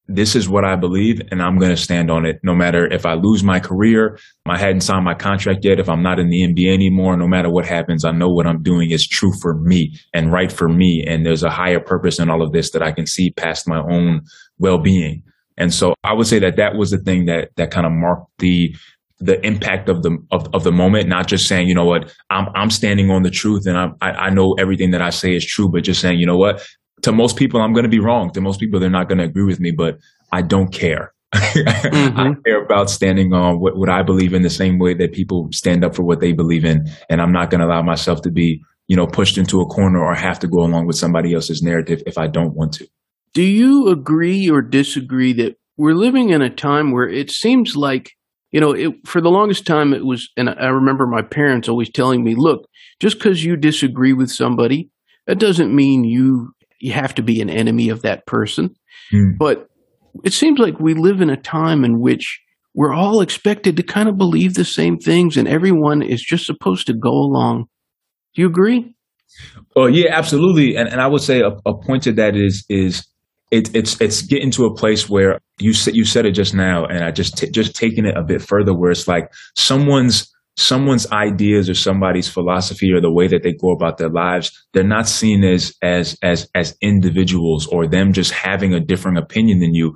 this 0.07 0.35
is 0.35 0.47
what 0.47 0.63
I 0.63 0.75
believe, 0.75 1.21
and 1.31 1.41
I'm 1.41 1.57
going 1.57 1.71
to 1.71 1.81
stand 1.81 2.11
on 2.11 2.25
it. 2.25 2.37
No 2.43 2.53
matter 2.53 2.85
if 2.91 3.05
I 3.05 3.15
lose 3.15 3.43
my 3.43 3.59
career, 3.59 4.19
I 4.45 4.57
hadn't 4.57 4.81
signed 4.81 5.05
my 5.05 5.15
contract 5.15 5.65
yet. 5.65 5.79
If 5.79 5.89
I'm 5.89 6.03
not 6.03 6.19
in 6.19 6.29
the 6.29 6.41
NBA 6.41 6.73
anymore, 6.73 7.17
no 7.17 7.27
matter 7.27 7.49
what 7.49 7.65
happens, 7.65 8.05
I 8.05 8.11
know 8.11 8.29
what 8.29 8.45
I'm 8.45 8.61
doing 8.61 8.91
is 8.91 9.07
true 9.07 9.31
for 9.41 9.55
me 9.61 9.97
and 10.13 10.31
right 10.31 10.51
for 10.51 10.69
me. 10.69 11.03
And 11.07 11.25
there's 11.25 11.43
a 11.43 11.49
higher 11.49 11.79
purpose 11.79 12.19
in 12.19 12.29
all 12.29 12.43
of 12.43 12.51
this 12.51 12.71
that 12.71 12.83
I 12.83 12.91
can 12.91 13.07
see 13.07 13.31
past 13.31 13.67
my 13.67 13.79
own 13.79 14.21
well 14.59 14.77
being. 14.77 15.23
And 15.57 15.73
so 15.73 15.95
I 16.03 16.13
would 16.13 16.27
say 16.27 16.39
that 16.39 16.57
that 16.57 16.75
was 16.75 16.91
the 16.91 16.97
thing 16.97 17.25
that 17.25 17.49
that 17.55 17.71
kind 17.71 17.87
of 17.87 17.93
marked 17.93 18.29
the 18.39 18.75
the 19.19 19.43
impact 19.45 19.89
of 19.89 20.03
the 20.03 20.17
of, 20.31 20.47
of 20.53 20.63
the 20.63 20.71
moment, 20.71 21.07
not 21.07 21.27
just 21.27 21.47
saying, 21.47 21.67
you 21.67 21.75
know 21.75 21.85
what, 21.85 22.13
I'm 22.29 22.47
I'm 22.55 22.69
standing 22.69 23.09
on 23.09 23.23
the 23.23 23.29
truth 23.29 23.65
and 23.65 23.77
I'm, 23.77 23.95
I, 24.01 24.11
I 24.11 24.29
know 24.29 24.55
everything 24.59 24.91
that 24.91 25.01
I 25.01 25.09
say 25.09 25.35
is 25.35 25.45
true, 25.45 25.69
but 25.69 25.83
just 25.83 26.01
saying, 26.01 26.19
you 26.19 26.25
know 26.25 26.37
what, 26.37 26.65
to 27.03 27.11
most 27.11 27.37
people 27.37 27.61
I'm 27.61 27.73
going 27.73 27.83
to 27.83 27.89
be 27.89 27.99
wrong. 27.99 28.31
To 28.31 28.41
most 28.41 28.59
people 28.59 28.79
they're 28.79 28.89
not 28.89 29.07
going 29.07 29.19
to 29.19 29.23
agree 29.25 29.45
with 29.45 29.59
me, 29.59 29.71
but 29.71 29.97
I 30.31 30.41
don't 30.41 30.71
care. 30.73 31.13
mm-hmm. 31.33 32.19
I 32.19 32.33
care 32.45 32.63
about 32.63 32.89
standing 32.89 33.33
on 33.33 33.59
what, 33.59 33.77
what 33.77 33.89
I 33.89 34.03
believe 34.03 34.33
in 34.33 34.41
the 34.41 34.49
same 34.49 34.79
way 34.79 34.93
that 34.95 35.13
people 35.13 35.49
stand 35.51 35.83
up 35.83 35.95
for 35.95 36.03
what 36.03 36.19
they 36.19 36.33
believe 36.33 36.65
in, 36.65 36.85
and 37.09 37.21
I'm 37.21 37.31
not 37.31 37.49
going 37.49 37.61
to 37.61 37.67
allow 37.67 37.81
myself 37.81 38.21
to 38.21 38.31
be, 38.31 38.61
you 38.87 38.95
know, 38.95 39.07
pushed 39.07 39.37
into 39.37 39.61
a 39.61 39.65
corner 39.65 40.03
or 40.03 40.13
have 40.13 40.39
to 40.39 40.47
go 40.47 40.59
along 40.59 40.87
with 40.87 40.97
somebody 40.97 41.33
else's 41.33 41.61
narrative 41.61 42.01
if 42.05 42.17
I 42.17 42.27
don't 42.27 42.53
want 42.53 42.73
to. 42.73 42.87
Do 43.33 43.43
you 43.43 43.89
agree 43.89 44.49
or 44.49 44.61
disagree 44.61 45.33
that 45.33 45.57
we're 45.77 45.93
living 45.93 46.29
in 46.29 46.41
a 46.41 46.49
time 46.49 46.91
where 46.91 47.07
it 47.07 47.31
seems 47.31 47.75
like 47.75 48.11
you 48.55 48.61
know, 48.61 48.71
it, 48.71 49.05
for 49.05 49.19
the 49.19 49.29
longest 49.29 49.67
time, 49.67 49.93
it 49.93 50.05
was, 50.05 50.29
and 50.37 50.49
I 50.49 50.67
remember 50.67 51.07
my 51.07 51.21
parents 51.21 51.67
always 51.67 51.91
telling 51.91 52.23
me, 52.23 52.35
look, 52.37 52.69
just 53.01 53.17
because 53.17 53.43
you 53.43 53.57
disagree 53.57 54.13
with 54.13 54.31
somebody, 54.31 54.89
that 55.27 55.39
doesn't 55.39 55.75
mean 55.75 56.05
you, 56.05 56.53
you 56.79 56.93
have 56.93 57.13
to 57.15 57.21
be 57.21 57.41
an 57.41 57.49
enemy 57.49 57.89
of 57.89 58.03
that 58.03 58.25
person. 58.25 58.73
Mm. 59.11 59.37
But 59.37 59.67
it 60.23 60.31
seems 60.31 60.57
like 60.57 60.79
we 60.79 60.93
live 60.93 61.19
in 61.19 61.29
a 61.29 61.35
time 61.35 61.83
in 61.83 61.99
which 61.99 62.39
we're 62.73 62.93
all 62.93 63.19
expected 63.19 63.75
to 63.75 63.83
kind 63.83 64.07
of 64.07 64.17
believe 64.17 64.53
the 64.53 64.63
same 64.63 64.99
things 64.99 65.35
and 65.35 65.49
everyone 65.49 66.01
is 66.01 66.21
just 66.21 66.45
supposed 66.45 66.87
to 66.87 66.93
go 66.93 67.11
along. 67.11 67.65
Do 68.35 68.41
you 68.41 68.47
agree? 68.47 68.95
Oh 69.75 69.87
yeah, 69.87 70.11
absolutely. 70.13 70.77
And 70.77 70.87
and 70.87 71.01
I 71.01 71.07
would 71.07 71.21
say 71.21 71.41
a, 71.41 71.49
a 71.65 71.77
point 71.77 72.03
to 72.03 72.13
that 72.13 72.37
is 72.37 72.63
is 72.69 73.05
it, 73.55 73.73
it's 73.73 73.99
it's 74.01 74.21
getting 74.21 74.51
to 74.51 74.65
a 74.65 74.75
place 74.75 75.09
where 75.09 75.39
you 75.59 75.73
said 75.73 75.95
you 75.95 76.03
said 76.03 76.25
it 76.25 76.31
just 76.31 76.53
now, 76.53 76.85
and 76.85 77.03
I 77.03 77.11
just 77.11 77.37
t- 77.37 77.49
just 77.49 77.75
taking 77.75 78.05
it 78.05 78.17
a 78.17 78.23
bit 78.23 78.41
further, 78.41 78.73
where 78.73 78.91
it's 78.91 79.07
like 79.07 79.31
someone's 79.55 80.29
someone's 80.57 81.09
ideas 81.11 81.69
or 81.69 81.73
somebody's 81.73 82.27
philosophy 82.29 82.91
or 82.91 83.01
the 83.01 83.11
way 83.11 83.27
that 83.27 83.43
they 83.43 83.53
go 83.53 83.71
about 83.71 83.97
their 83.97 84.09
lives 84.09 84.53
they're 84.71 84.85
not 84.85 85.05
seen 85.05 85.43
as 85.43 85.75
as 85.81 86.17
as 86.23 86.47
as 86.55 86.77
individuals 86.81 87.67
or 87.67 87.85
them 87.85 88.13
just 88.13 88.31
having 88.31 88.73
a 88.73 88.79
different 88.79 89.17
opinion 89.17 89.59
than 89.59 89.73
you 89.73 89.93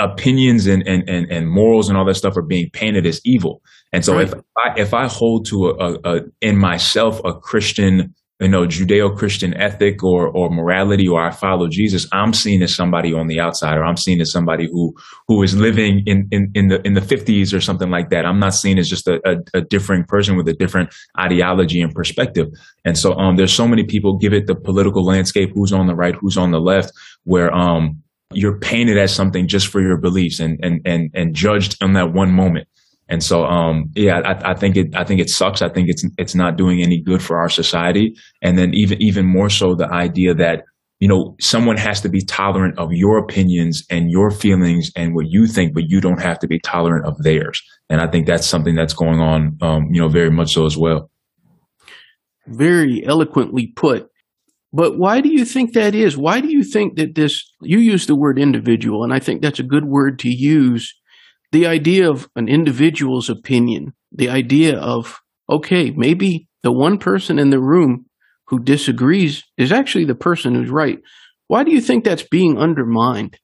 opinions 0.00 0.66
and 0.66 0.82
and 0.88 1.08
and, 1.08 1.30
and 1.30 1.48
morals 1.48 1.88
and 1.88 1.96
all 1.96 2.04
that 2.04 2.16
stuff 2.16 2.36
are 2.36 2.42
being 2.42 2.68
painted 2.72 3.06
as 3.06 3.20
evil 3.24 3.62
and 3.92 4.04
so 4.04 4.16
right. 4.16 4.26
if 4.26 4.34
i 4.56 4.72
if 4.76 4.92
i 4.92 5.06
hold 5.06 5.46
to 5.46 5.66
a, 5.66 5.92
a, 5.92 6.16
a 6.16 6.20
in 6.40 6.58
myself 6.58 7.20
a 7.24 7.32
christian 7.32 8.12
you 8.42 8.48
know, 8.48 8.66
Judeo-Christian 8.66 9.54
ethic 9.54 10.02
or 10.02 10.28
or 10.28 10.50
morality, 10.50 11.06
or 11.06 11.20
I 11.20 11.30
follow 11.30 11.68
Jesus, 11.68 12.08
I'm 12.12 12.32
seen 12.32 12.62
as 12.62 12.74
somebody 12.74 13.14
on 13.14 13.28
the 13.28 13.38
outside, 13.38 13.76
or 13.78 13.84
I'm 13.84 13.96
seen 13.96 14.20
as 14.20 14.32
somebody 14.32 14.66
who 14.66 14.94
who 15.28 15.42
is 15.42 15.56
living 15.56 16.02
in 16.06 16.28
in, 16.32 16.50
in 16.54 16.68
the 16.68 16.84
in 16.84 16.94
the 16.94 17.00
50s 17.00 17.54
or 17.54 17.60
something 17.60 17.88
like 17.90 18.10
that. 18.10 18.26
I'm 18.26 18.40
not 18.40 18.54
seen 18.54 18.78
as 18.78 18.88
just 18.88 19.06
a, 19.06 19.20
a, 19.24 19.58
a 19.58 19.60
different 19.60 20.08
person 20.08 20.36
with 20.36 20.48
a 20.48 20.54
different 20.54 20.92
ideology 21.18 21.80
and 21.80 21.94
perspective. 21.94 22.48
And 22.84 22.98
so, 22.98 23.14
um, 23.14 23.36
there's 23.36 23.52
so 23.52 23.68
many 23.68 23.84
people 23.84 24.18
give 24.18 24.32
it 24.32 24.46
the 24.48 24.56
political 24.56 25.04
landscape, 25.04 25.50
who's 25.54 25.72
on 25.72 25.86
the 25.86 25.94
right, 25.94 26.16
who's 26.20 26.36
on 26.36 26.50
the 26.50 26.60
left, 26.60 26.92
where 27.24 27.54
um 27.54 28.02
you're 28.34 28.58
painted 28.58 28.98
as 28.98 29.14
something 29.14 29.46
just 29.46 29.68
for 29.68 29.80
your 29.80 29.98
beliefs 29.98 30.40
and 30.40 30.58
and 30.62 30.80
and 30.84 31.10
and 31.14 31.34
judged 31.34 31.82
on 31.82 31.92
that 31.92 32.12
one 32.12 32.32
moment. 32.32 32.66
And 33.12 33.22
so, 33.22 33.44
um, 33.44 33.90
yeah, 33.94 34.20
I, 34.24 34.52
I, 34.52 34.54
think 34.54 34.74
it, 34.74 34.96
I 34.96 35.04
think 35.04 35.20
it 35.20 35.28
sucks. 35.28 35.60
I 35.60 35.68
think 35.68 35.90
it's, 35.90 36.02
it's 36.16 36.34
not 36.34 36.56
doing 36.56 36.82
any 36.82 36.98
good 36.98 37.22
for 37.22 37.38
our 37.38 37.50
society. 37.50 38.16
And 38.40 38.56
then 38.56 38.72
even, 38.72 39.02
even 39.02 39.26
more 39.26 39.50
so 39.50 39.74
the 39.74 39.86
idea 39.86 40.32
that, 40.36 40.62
you 40.98 41.08
know, 41.08 41.36
someone 41.38 41.76
has 41.76 42.00
to 42.00 42.08
be 42.08 42.24
tolerant 42.24 42.78
of 42.78 42.88
your 42.90 43.18
opinions 43.18 43.84
and 43.90 44.10
your 44.10 44.30
feelings 44.30 44.90
and 44.96 45.14
what 45.14 45.26
you 45.28 45.46
think, 45.46 45.74
but 45.74 45.82
you 45.88 46.00
don't 46.00 46.22
have 46.22 46.38
to 46.38 46.46
be 46.46 46.58
tolerant 46.60 47.04
of 47.04 47.18
theirs. 47.18 47.62
And 47.90 48.00
I 48.00 48.06
think 48.06 48.26
that's 48.26 48.46
something 48.46 48.74
that's 48.74 48.94
going 48.94 49.20
on, 49.20 49.58
um, 49.60 49.88
you 49.92 50.00
know, 50.00 50.08
very 50.08 50.30
much 50.30 50.54
so 50.54 50.64
as 50.64 50.78
well. 50.78 51.10
Very 52.46 53.04
eloquently 53.04 53.74
put. 53.76 54.08
But 54.72 54.98
why 54.98 55.20
do 55.20 55.28
you 55.28 55.44
think 55.44 55.74
that 55.74 55.94
is? 55.94 56.16
Why 56.16 56.40
do 56.40 56.50
you 56.50 56.64
think 56.64 56.96
that 56.96 57.14
this, 57.14 57.44
you 57.60 57.76
use 57.76 58.06
the 58.06 58.16
word 58.16 58.38
individual, 58.38 59.04
and 59.04 59.12
I 59.12 59.18
think 59.18 59.42
that's 59.42 59.60
a 59.60 59.62
good 59.64 59.84
word 59.84 60.18
to 60.20 60.30
use 60.30 60.98
the 61.52 61.66
idea 61.66 62.10
of 62.10 62.28
an 62.34 62.48
individual's 62.48 63.28
opinion, 63.30 63.92
the 64.10 64.30
idea 64.30 64.78
of, 64.78 65.20
okay, 65.50 65.90
maybe 65.90 66.48
the 66.62 66.72
one 66.72 66.98
person 66.98 67.38
in 67.38 67.50
the 67.50 67.60
room 67.60 68.06
who 68.48 68.58
disagrees 68.58 69.44
is 69.56 69.70
actually 69.70 70.06
the 70.06 70.14
person 70.14 70.54
who's 70.54 70.70
right. 70.70 70.98
Why 71.48 71.64
do 71.64 71.70
you 71.70 71.80
think 71.80 72.04
that's 72.04 72.22
being 72.22 72.58
undermined? 72.58 73.38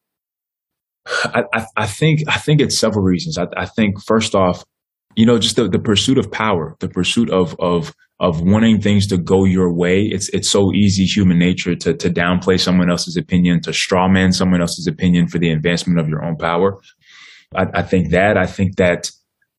I, 1.25 1.45
I, 1.55 1.67
I 1.77 1.87
think 1.87 2.21
I 2.29 2.38
think 2.38 2.61
it's 2.61 2.79
several 2.79 3.05
reasons. 3.05 3.38
I, 3.38 3.47
I, 3.57 3.65
think 3.65 3.97
first 4.05 4.35
off, 4.35 4.62
you 5.17 5.25
know, 5.25 5.38
just 5.38 5.57
the, 5.57 5.67
the 5.67 5.79
pursuit 5.79 6.19
of 6.19 6.31
power, 6.31 6.77
the 6.81 6.88
pursuit 6.88 7.31
of 7.31 7.57
of 7.59 7.95
of 8.21 8.43
wanting 8.43 8.81
things 8.81 9.07
to 9.07 9.17
go 9.17 9.45
your 9.45 9.73
way. 9.73 10.03
It's 10.03 10.29
it's 10.31 10.50
so 10.50 10.71
easy, 10.75 11.05
human 11.05 11.38
nature, 11.38 11.75
to 11.77 11.95
to 11.95 12.11
downplay 12.11 12.61
someone 12.61 12.91
else's 12.91 13.17
opinion, 13.17 13.62
to 13.62 13.71
strawman 13.71 14.35
someone 14.35 14.61
else's 14.61 14.87
opinion 14.87 15.29
for 15.29 15.38
the 15.38 15.50
advancement 15.50 15.99
of 15.99 16.09
your 16.09 16.23
own 16.23 16.37
power. 16.37 16.79
I, 17.55 17.67
I 17.75 17.83
think 17.83 18.11
that 18.11 18.37
I 18.37 18.47
think 18.47 18.76
that 18.76 19.11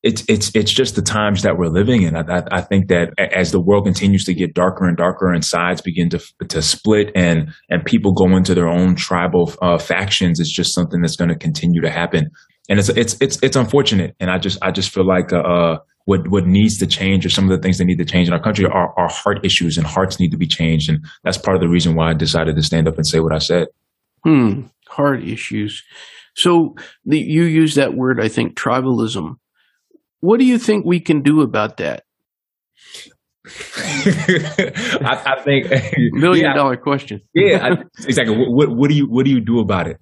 it's 0.02 0.24
it's 0.28 0.54
it's 0.54 0.72
just 0.72 0.96
the 0.96 1.02
times 1.02 1.42
that 1.42 1.58
we're 1.58 1.68
living 1.68 2.02
in. 2.02 2.16
I, 2.16 2.42
I, 2.50 2.62
think 2.62 2.88
that 2.88 3.12
as 3.18 3.52
the 3.52 3.60
world 3.60 3.84
continues 3.84 4.24
to 4.24 4.34
get 4.34 4.54
darker 4.54 4.86
and 4.86 4.96
darker, 4.96 5.30
and 5.30 5.44
sides 5.44 5.82
begin 5.82 6.08
to 6.10 6.20
to 6.48 6.62
split, 6.62 7.10
and 7.14 7.52
and 7.68 7.84
people 7.84 8.12
go 8.12 8.34
into 8.34 8.54
their 8.54 8.68
own 8.68 8.94
tribal 8.94 9.52
uh, 9.60 9.76
factions, 9.76 10.40
it's 10.40 10.52
just 10.52 10.74
something 10.74 11.02
that's 11.02 11.16
going 11.16 11.28
to 11.28 11.36
continue 11.36 11.82
to 11.82 11.90
happen. 11.90 12.30
And 12.70 12.78
it's 12.78 12.88
it's 12.88 13.20
it's 13.20 13.38
it's 13.42 13.56
unfortunate. 13.56 14.16
And 14.20 14.30
I 14.30 14.38
just 14.38 14.58
I 14.62 14.70
just 14.70 14.88
feel 14.88 15.06
like 15.06 15.34
uh, 15.34 15.40
uh, 15.40 15.78
what 16.06 16.28
what 16.28 16.46
needs 16.46 16.78
to 16.78 16.86
change, 16.86 17.26
or 17.26 17.30
some 17.30 17.44
of 17.44 17.50
the 17.50 17.62
things 17.62 17.76
that 17.76 17.84
need 17.84 17.98
to 17.98 18.06
change 18.06 18.26
in 18.26 18.32
our 18.32 18.42
country, 18.42 18.64
are 18.64 18.98
are 18.98 19.08
heart 19.10 19.44
issues, 19.44 19.76
and 19.76 19.86
hearts 19.86 20.18
need 20.18 20.30
to 20.30 20.38
be 20.38 20.46
changed. 20.46 20.88
And 20.88 21.04
that's 21.24 21.36
part 21.36 21.56
of 21.56 21.60
the 21.60 21.68
reason 21.68 21.94
why 21.94 22.10
I 22.10 22.14
decided 22.14 22.56
to 22.56 22.62
stand 22.62 22.88
up 22.88 22.96
and 22.96 23.06
say 23.06 23.20
what 23.20 23.34
I 23.34 23.38
said. 23.38 23.68
Hmm, 24.24 24.62
heart 24.88 25.22
issues. 25.22 25.82
So 26.36 26.74
the, 27.04 27.18
you 27.18 27.44
use 27.44 27.74
that 27.74 27.94
word, 27.94 28.20
I 28.20 28.28
think, 28.28 28.56
tribalism. 28.56 29.34
What 30.20 30.38
do 30.38 30.44
you 30.44 30.58
think 30.58 30.84
we 30.84 31.00
can 31.00 31.22
do 31.22 31.40
about 31.40 31.78
that? 31.78 32.04
I, 33.46 35.22
I, 35.26 35.42
think 35.42 35.66
million 36.12 36.44
yeah, 36.44 36.54
dollar 36.54 36.76
question. 36.76 37.20
yeah, 37.34 37.64
I, 37.64 37.70
exactly. 38.06 38.36
What, 38.36 38.68
what 38.76 38.90
do 38.90 38.96
you 38.96 39.06
what 39.06 39.24
do 39.24 39.30
you 39.30 39.40
do 39.40 39.60
about 39.60 39.88
it? 39.88 39.96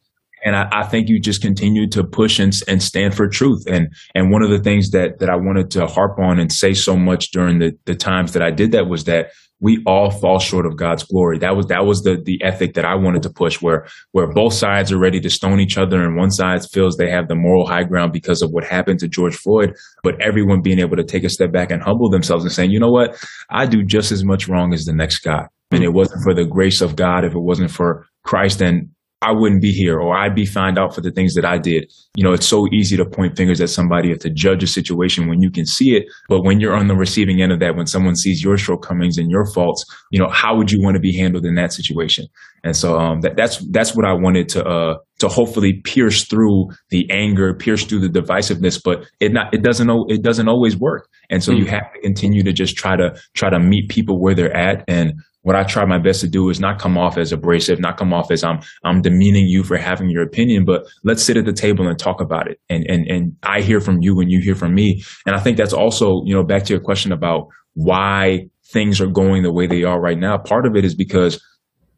And 0.44 0.56
I, 0.56 0.68
I, 0.72 0.86
think 0.86 1.08
you 1.08 1.20
just 1.20 1.42
continue 1.42 1.88
to 1.90 2.04
push 2.04 2.38
and, 2.38 2.52
and 2.68 2.82
stand 2.82 3.14
for 3.14 3.28
truth. 3.28 3.64
And 3.66 3.88
and 4.14 4.30
one 4.30 4.42
of 4.42 4.50
the 4.50 4.58
things 4.58 4.90
that 4.90 5.18
that 5.18 5.28
I 5.28 5.36
wanted 5.36 5.70
to 5.72 5.86
harp 5.86 6.18
on 6.18 6.38
and 6.38 6.52
say 6.52 6.74
so 6.74 6.96
much 6.96 7.30
during 7.30 7.58
the 7.58 7.72
the 7.84 7.94
times 7.94 8.32
that 8.32 8.42
I 8.42 8.50
did 8.50 8.72
that 8.72 8.88
was 8.88 9.04
that 9.04 9.30
we 9.60 9.82
all 9.86 10.10
fall 10.10 10.38
short 10.38 10.66
of 10.66 10.76
God's 10.76 11.02
glory. 11.02 11.38
That 11.38 11.56
was 11.56 11.66
that 11.66 11.84
was 11.84 12.02
the 12.02 12.20
the 12.22 12.40
ethic 12.42 12.74
that 12.74 12.84
I 12.84 12.94
wanted 12.94 13.22
to 13.24 13.30
push, 13.30 13.60
where 13.60 13.86
where 14.12 14.32
both 14.32 14.52
sides 14.52 14.92
are 14.92 14.98
ready 14.98 15.20
to 15.20 15.30
stone 15.30 15.60
each 15.60 15.76
other, 15.76 16.02
and 16.02 16.16
one 16.16 16.30
side 16.30 16.64
feels 16.70 16.96
they 16.96 17.10
have 17.10 17.28
the 17.28 17.34
moral 17.34 17.66
high 17.66 17.84
ground 17.84 18.12
because 18.12 18.42
of 18.42 18.50
what 18.50 18.64
happened 18.64 19.00
to 19.00 19.08
George 19.08 19.36
Floyd, 19.36 19.74
but 20.02 20.20
everyone 20.22 20.62
being 20.62 20.78
able 20.78 20.96
to 20.96 21.04
take 21.04 21.24
a 21.24 21.28
step 21.28 21.52
back 21.52 21.70
and 21.70 21.82
humble 21.82 22.08
themselves 22.08 22.44
and 22.44 22.52
saying, 22.52 22.70
you 22.70 22.78
know 22.78 22.90
what, 22.90 23.18
I 23.50 23.66
do 23.66 23.82
just 23.82 24.12
as 24.12 24.24
much 24.24 24.48
wrong 24.48 24.72
as 24.72 24.84
the 24.84 24.92
next 24.92 25.20
guy, 25.20 25.46
and 25.72 25.82
it 25.82 25.92
wasn't 25.92 26.22
for 26.22 26.34
the 26.34 26.44
grace 26.44 26.80
of 26.80 26.94
God, 26.94 27.24
if 27.24 27.34
it 27.34 27.40
wasn't 27.40 27.70
for 27.70 28.06
Christ 28.24 28.60
and 28.60 28.90
I 29.20 29.32
wouldn't 29.32 29.60
be 29.60 29.72
here 29.72 29.98
or 29.98 30.16
I'd 30.16 30.36
be 30.36 30.46
found 30.46 30.78
out 30.78 30.94
for 30.94 31.00
the 31.00 31.10
things 31.10 31.34
that 31.34 31.44
I 31.44 31.58
did. 31.58 31.92
You 32.14 32.22
know, 32.22 32.32
it's 32.32 32.46
so 32.46 32.66
easy 32.72 32.96
to 32.96 33.04
point 33.04 33.36
fingers 33.36 33.60
at 33.60 33.68
somebody 33.68 34.12
or 34.12 34.16
to 34.16 34.30
judge 34.30 34.62
a 34.62 34.66
situation 34.68 35.28
when 35.28 35.40
you 35.40 35.50
can 35.50 35.66
see 35.66 35.96
it. 35.96 36.04
But 36.28 36.42
when 36.42 36.60
you're 36.60 36.76
on 36.76 36.86
the 36.86 36.94
receiving 36.94 37.42
end 37.42 37.50
of 37.50 37.58
that, 37.58 37.74
when 37.74 37.86
someone 37.86 38.14
sees 38.14 38.44
your 38.44 38.56
shortcomings 38.56 39.18
and 39.18 39.28
your 39.28 39.44
faults, 39.52 39.84
you 40.12 40.20
know, 40.20 40.28
how 40.30 40.56
would 40.56 40.70
you 40.70 40.80
want 40.82 40.94
to 40.94 41.00
be 41.00 41.16
handled 41.16 41.46
in 41.46 41.56
that 41.56 41.72
situation? 41.72 42.26
And 42.62 42.76
so, 42.76 42.96
um, 42.96 43.20
that, 43.22 43.36
that's, 43.36 43.64
that's 43.70 43.96
what 43.96 44.04
I 44.04 44.12
wanted 44.12 44.48
to, 44.50 44.64
uh, 44.64 44.94
to 45.18 45.28
hopefully 45.28 45.80
pierce 45.84 46.24
through 46.24 46.68
the 46.90 47.08
anger, 47.10 47.54
pierce 47.54 47.84
through 47.84 48.00
the 48.00 48.20
divisiveness, 48.20 48.80
but 48.82 49.04
it 49.18 49.32
not, 49.32 49.52
it 49.52 49.62
doesn't, 49.62 49.90
it 50.08 50.22
doesn't 50.22 50.48
always 50.48 50.76
work. 50.76 51.08
And 51.28 51.42
so 51.42 51.50
mm-hmm. 51.50 51.58
you 51.60 51.64
hmm. 51.66 51.74
have 51.74 51.92
to 51.92 52.00
continue 52.02 52.44
to 52.44 52.52
just 52.52 52.76
try 52.76 52.96
to, 52.96 53.16
try 53.34 53.50
to 53.50 53.58
meet 53.58 53.88
people 53.88 54.20
where 54.20 54.34
they're 54.34 54.56
at 54.56 54.84
and, 54.86 55.14
what 55.48 55.56
I 55.56 55.64
try 55.64 55.86
my 55.86 55.98
best 55.98 56.20
to 56.20 56.28
do 56.28 56.50
is 56.50 56.60
not 56.60 56.78
come 56.78 56.98
off 56.98 57.16
as 57.16 57.32
abrasive, 57.32 57.80
not 57.80 57.96
come 57.96 58.12
off 58.12 58.30
as 58.30 58.44
I'm 58.44 58.60
I'm 58.84 59.00
demeaning 59.00 59.46
you 59.46 59.64
for 59.64 59.78
having 59.78 60.10
your 60.10 60.22
opinion, 60.22 60.66
but 60.66 60.82
let's 61.04 61.22
sit 61.22 61.38
at 61.38 61.46
the 61.46 61.54
table 61.54 61.88
and 61.88 61.98
talk 61.98 62.20
about 62.20 62.50
it. 62.50 62.60
And 62.68 62.84
and 62.86 63.06
and 63.08 63.32
I 63.42 63.62
hear 63.62 63.80
from 63.80 64.02
you 64.02 64.20
and 64.20 64.30
you 64.30 64.42
hear 64.44 64.54
from 64.54 64.74
me. 64.74 65.02
And 65.24 65.34
I 65.34 65.40
think 65.40 65.56
that's 65.56 65.72
also, 65.72 66.20
you 66.26 66.34
know, 66.34 66.44
back 66.44 66.64
to 66.64 66.74
your 66.74 66.82
question 66.82 67.12
about 67.12 67.46
why 67.72 68.50
things 68.74 69.00
are 69.00 69.06
going 69.06 69.42
the 69.42 69.50
way 69.50 69.66
they 69.66 69.84
are 69.84 69.98
right 69.98 70.18
now. 70.18 70.36
Part 70.36 70.66
of 70.66 70.76
it 70.76 70.84
is 70.84 70.94
because 70.94 71.42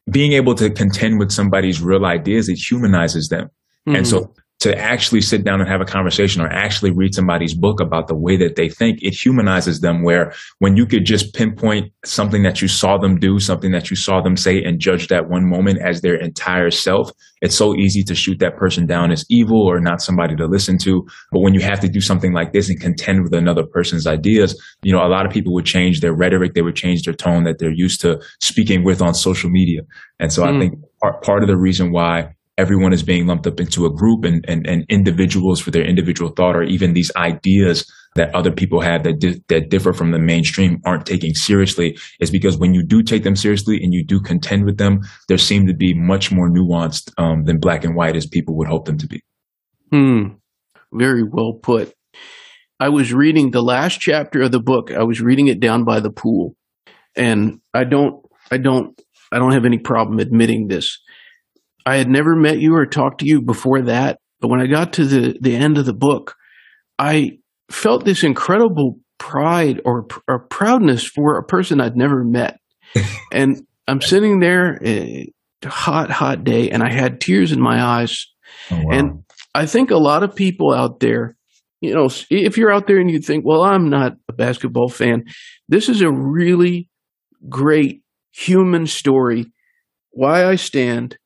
being 0.08 0.32
able 0.34 0.54
to 0.54 0.70
contend 0.70 1.18
with 1.18 1.32
somebody's 1.32 1.82
real 1.82 2.06
ideas, 2.06 2.48
it 2.48 2.56
humanizes 2.56 3.30
them. 3.30 3.48
Mm-hmm. 3.88 3.96
And 3.96 4.06
so 4.06 4.32
to 4.60 4.78
actually 4.78 5.22
sit 5.22 5.42
down 5.42 5.58
and 5.60 5.68
have 5.68 5.80
a 5.80 5.86
conversation 5.86 6.42
or 6.42 6.48
actually 6.48 6.90
read 6.90 7.14
somebody's 7.14 7.54
book 7.54 7.80
about 7.80 8.08
the 8.08 8.14
way 8.16 8.36
that 8.36 8.56
they 8.56 8.68
think, 8.68 8.98
it 9.02 9.14
humanizes 9.14 9.80
them 9.80 10.04
where 10.04 10.34
when 10.58 10.76
you 10.76 10.84
could 10.84 11.06
just 11.06 11.34
pinpoint 11.34 11.90
something 12.04 12.42
that 12.42 12.60
you 12.60 12.68
saw 12.68 12.98
them 12.98 13.18
do, 13.18 13.38
something 13.38 13.72
that 13.72 13.88
you 13.88 13.96
saw 13.96 14.20
them 14.20 14.36
say 14.36 14.62
and 14.62 14.78
judge 14.78 15.08
that 15.08 15.30
one 15.30 15.48
moment 15.48 15.78
as 15.82 16.02
their 16.02 16.14
entire 16.14 16.70
self, 16.70 17.10
it's 17.40 17.54
so 17.54 17.74
easy 17.74 18.02
to 18.02 18.14
shoot 18.14 18.38
that 18.40 18.56
person 18.58 18.84
down 18.84 19.10
as 19.10 19.24
evil 19.30 19.62
or 19.66 19.80
not 19.80 20.02
somebody 20.02 20.36
to 20.36 20.46
listen 20.46 20.76
to. 20.76 21.06
But 21.32 21.40
when 21.40 21.54
you 21.54 21.60
have 21.60 21.80
to 21.80 21.88
do 21.88 22.02
something 22.02 22.34
like 22.34 22.52
this 22.52 22.68
and 22.68 22.78
contend 22.78 23.22
with 23.22 23.32
another 23.32 23.64
person's 23.64 24.06
ideas, 24.06 24.60
you 24.82 24.92
know, 24.92 25.00
a 25.00 25.08
lot 25.08 25.24
of 25.24 25.32
people 25.32 25.54
would 25.54 25.64
change 25.64 26.00
their 26.00 26.14
rhetoric. 26.14 26.52
They 26.52 26.60
would 26.60 26.76
change 26.76 27.04
their 27.04 27.14
tone 27.14 27.44
that 27.44 27.58
they're 27.58 27.72
used 27.72 28.02
to 28.02 28.20
speaking 28.42 28.84
with 28.84 29.00
on 29.00 29.14
social 29.14 29.48
media. 29.48 29.80
And 30.18 30.30
so 30.30 30.42
mm. 30.42 30.54
I 30.54 30.58
think 30.58 30.74
part, 31.00 31.22
part 31.22 31.42
of 31.42 31.48
the 31.48 31.56
reason 31.56 31.92
why 31.92 32.34
everyone 32.58 32.92
is 32.92 33.02
being 33.02 33.26
lumped 33.26 33.46
up 33.46 33.60
into 33.60 33.86
a 33.86 33.92
group 33.92 34.24
and, 34.24 34.44
and, 34.48 34.66
and 34.66 34.84
individuals 34.88 35.60
for 35.60 35.70
their 35.70 35.84
individual 35.84 36.30
thought 36.30 36.56
or 36.56 36.62
even 36.62 36.92
these 36.92 37.10
ideas 37.16 37.90
that 38.16 38.34
other 38.34 38.50
people 38.50 38.80
have 38.80 39.04
that 39.04 39.18
di- 39.20 39.40
that 39.48 39.70
differ 39.70 39.92
from 39.92 40.10
the 40.10 40.18
mainstream 40.18 40.80
aren't 40.84 41.06
taking 41.06 41.34
seriously 41.34 41.96
is 42.20 42.30
because 42.30 42.58
when 42.58 42.74
you 42.74 42.84
do 42.84 43.02
take 43.02 43.22
them 43.22 43.36
seriously 43.36 43.78
and 43.82 43.94
you 43.94 44.04
do 44.04 44.20
contend 44.20 44.64
with 44.64 44.78
them, 44.78 45.00
there 45.28 45.38
seem 45.38 45.66
to 45.66 45.74
be 45.74 45.94
much 45.94 46.32
more 46.32 46.50
nuanced 46.50 47.12
um, 47.18 47.44
than 47.44 47.60
black 47.60 47.84
and 47.84 47.94
white 47.94 48.16
as 48.16 48.26
people 48.26 48.56
would 48.56 48.68
hope 48.68 48.84
them 48.86 48.98
to 48.98 49.06
be. 49.06 49.22
Hmm. 49.92 50.34
Very 50.92 51.22
well 51.22 51.52
put. 51.52 51.94
I 52.80 52.88
was 52.88 53.12
reading 53.12 53.50
the 53.50 53.62
last 53.62 54.00
chapter 54.00 54.42
of 54.42 54.52
the 54.52 54.60
book. 54.60 54.90
I 54.90 55.04
was 55.04 55.20
reading 55.20 55.48
it 55.48 55.60
down 55.60 55.84
by 55.84 56.00
the 56.00 56.10
pool, 56.10 56.56
and 57.14 57.60
I 57.74 57.84
don't, 57.84 58.24
I 58.50 58.56
don't, 58.56 59.00
I 59.30 59.38
don't 59.38 59.52
have 59.52 59.66
any 59.66 59.78
problem 59.78 60.18
admitting 60.18 60.66
this. 60.66 60.98
I 61.86 61.96
had 61.96 62.08
never 62.08 62.36
met 62.36 62.60
you 62.60 62.74
or 62.74 62.86
talked 62.86 63.20
to 63.20 63.26
you 63.26 63.42
before 63.42 63.82
that, 63.82 64.18
but 64.40 64.48
when 64.48 64.60
I 64.60 64.66
got 64.66 64.92
to 64.94 65.04
the, 65.04 65.38
the 65.40 65.54
end 65.54 65.78
of 65.78 65.86
the 65.86 65.94
book, 65.94 66.34
I 66.98 67.38
felt 67.70 68.04
this 68.04 68.22
incredible 68.22 68.98
pride 69.18 69.80
or, 69.84 70.06
or 70.28 70.46
proudness 70.46 71.04
for 71.04 71.38
a 71.38 71.44
person 71.44 71.80
I'd 71.80 71.96
never 71.96 72.24
met. 72.24 72.58
and 73.32 73.62
I'm 73.86 74.00
sitting 74.00 74.40
there, 74.40 74.80
uh, 74.84 75.68
hot, 75.68 76.10
hot 76.10 76.44
day, 76.44 76.70
and 76.70 76.82
I 76.82 76.92
had 76.92 77.20
tears 77.20 77.52
in 77.52 77.60
my 77.60 77.82
eyes. 77.82 78.26
Oh, 78.70 78.76
wow. 78.76 78.90
And 78.92 79.24
I 79.54 79.66
think 79.66 79.90
a 79.90 79.96
lot 79.96 80.22
of 80.22 80.34
people 80.34 80.72
out 80.72 81.00
there, 81.00 81.36
you 81.80 81.94
know, 81.94 82.08
if 82.30 82.56
you're 82.56 82.72
out 82.72 82.86
there 82.86 82.98
and 82.98 83.10
you 83.10 83.20
think, 83.20 83.44
well, 83.46 83.62
I'm 83.62 83.88
not 83.88 84.12
a 84.28 84.32
basketball 84.32 84.88
fan, 84.88 85.24
this 85.68 85.88
is 85.88 86.02
a 86.02 86.10
really 86.10 86.88
great 87.48 88.02
human 88.32 88.86
story, 88.86 89.46
why 90.10 90.46
I 90.46 90.56
stand. 90.56 91.16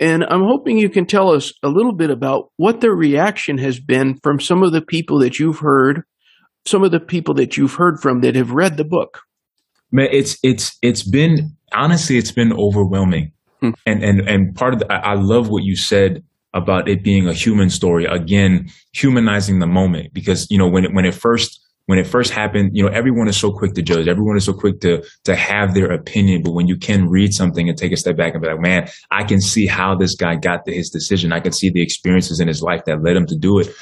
And 0.00 0.24
I'm 0.24 0.44
hoping 0.44 0.78
you 0.78 0.88
can 0.88 1.04
tell 1.04 1.30
us 1.30 1.52
a 1.62 1.68
little 1.68 1.94
bit 1.94 2.10
about 2.10 2.50
what 2.56 2.80
the 2.80 2.90
reaction 2.90 3.58
has 3.58 3.78
been 3.78 4.18
from 4.22 4.40
some 4.40 4.62
of 4.62 4.72
the 4.72 4.80
people 4.80 5.18
that 5.18 5.38
you've 5.38 5.58
heard, 5.58 6.02
some 6.66 6.82
of 6.82 6.90
the 6.90 7.00
people 7.00 7.34
that 7.34 7.58
you've 7.58 7.74
heard 7.74 8.00
from 8.00 8.22
that 8.22 8.34
have 8.34 8.52
read 8.52 8.78
the 8.78 8.84
book. 8.84 9.20
Man, 9.92 10.08
it's 10.10 10.38
it's 10.42 10.78
it's 10.82 11.02
been 11.02 11.54
honestly, 11.74 12.16
it's 12.16 12.32
been 12.32 12.52
overwhelming. 12.52 13.32
Hmm. 13.60 13.70
And 13.84 14.02
and 14.02 14.20
and 14.28 14.54
part 14.54 14.72
of 14.72 14.80
the, 14.80 14.90
I 14.90 15.14
love 15.14 15.50
what 15.50 15.64
you 15.64 15.76
said 15.76 16.24
about 16.54 16.88
it 16.88 17.04
being 17.04 17.28
a 17.28 17.34
human 17.34 17.68
story. 17.68 18.06
Again, 18.06 18.70
humanizing 18.92 19.58
the 19.58 19.66
moment 19.66 20.14
because 20.14 20.46
you 20.50 20.56
know 20.56 20.68
when 20.68 20.84
it 20.84 20.94
when 20.94 21.04
it 21.04 21.14
first 21.14 21.59
when 21.90 21.98
it 21.98 22.06
first 22.06 22.32
happened, 22.32 22.70
you 22.72 22.82
know, 22.82 22.88
everyone 22.88 23.26
is 23.26 23.36
so 23.36 23.50
quick 23.50 23.74
to 23.74 23.82
judge. 23.82 24.06
Everyone 24.06 24.36
is 24.36 24.44
so 24.44 24.52
quick 24.52 24.80
to 24.80 25.02
to 25.24 25.34
have 25.34 25.74
their 25.74 25.90
opinion. 25.90 26.42
But 26.42 26.52
when 26.52 26.68
you 26.68 26.76
can 26.76 27.08
read 27.08 27.34
something 27.34 27.68
and 27.68 27.76
take 27.76 27.92
a 27.92 27.96
step 27.96 28.16
back 28.16 28.32
and 28.32 28.42
be 28.42 28.48
like, 28.48 28.60
man, 28.60 28.88
I 29.10 29.24
can 29.24 29.40
see 29.40 29.66
how 29.66 29.96
this 29.96 30.14
guy 30.14 30.36
got 30.36 30.64
to 30.66 30.72
his 30.72 30.88
decision. 30.88 31.32
I 31.32 31.40
can 31.40 31.52
see 31.52 31.68
the 31.68 31.82
experiences 31.82 32.40
in 32.40 32.48
his 32.48 32.62
life 32.62 32.84
that 32.86 33.02
led 33.02 33.16
him 33.16 33.26
to 33.26 33.36
do 33.36 33.58
it 33.58 33.74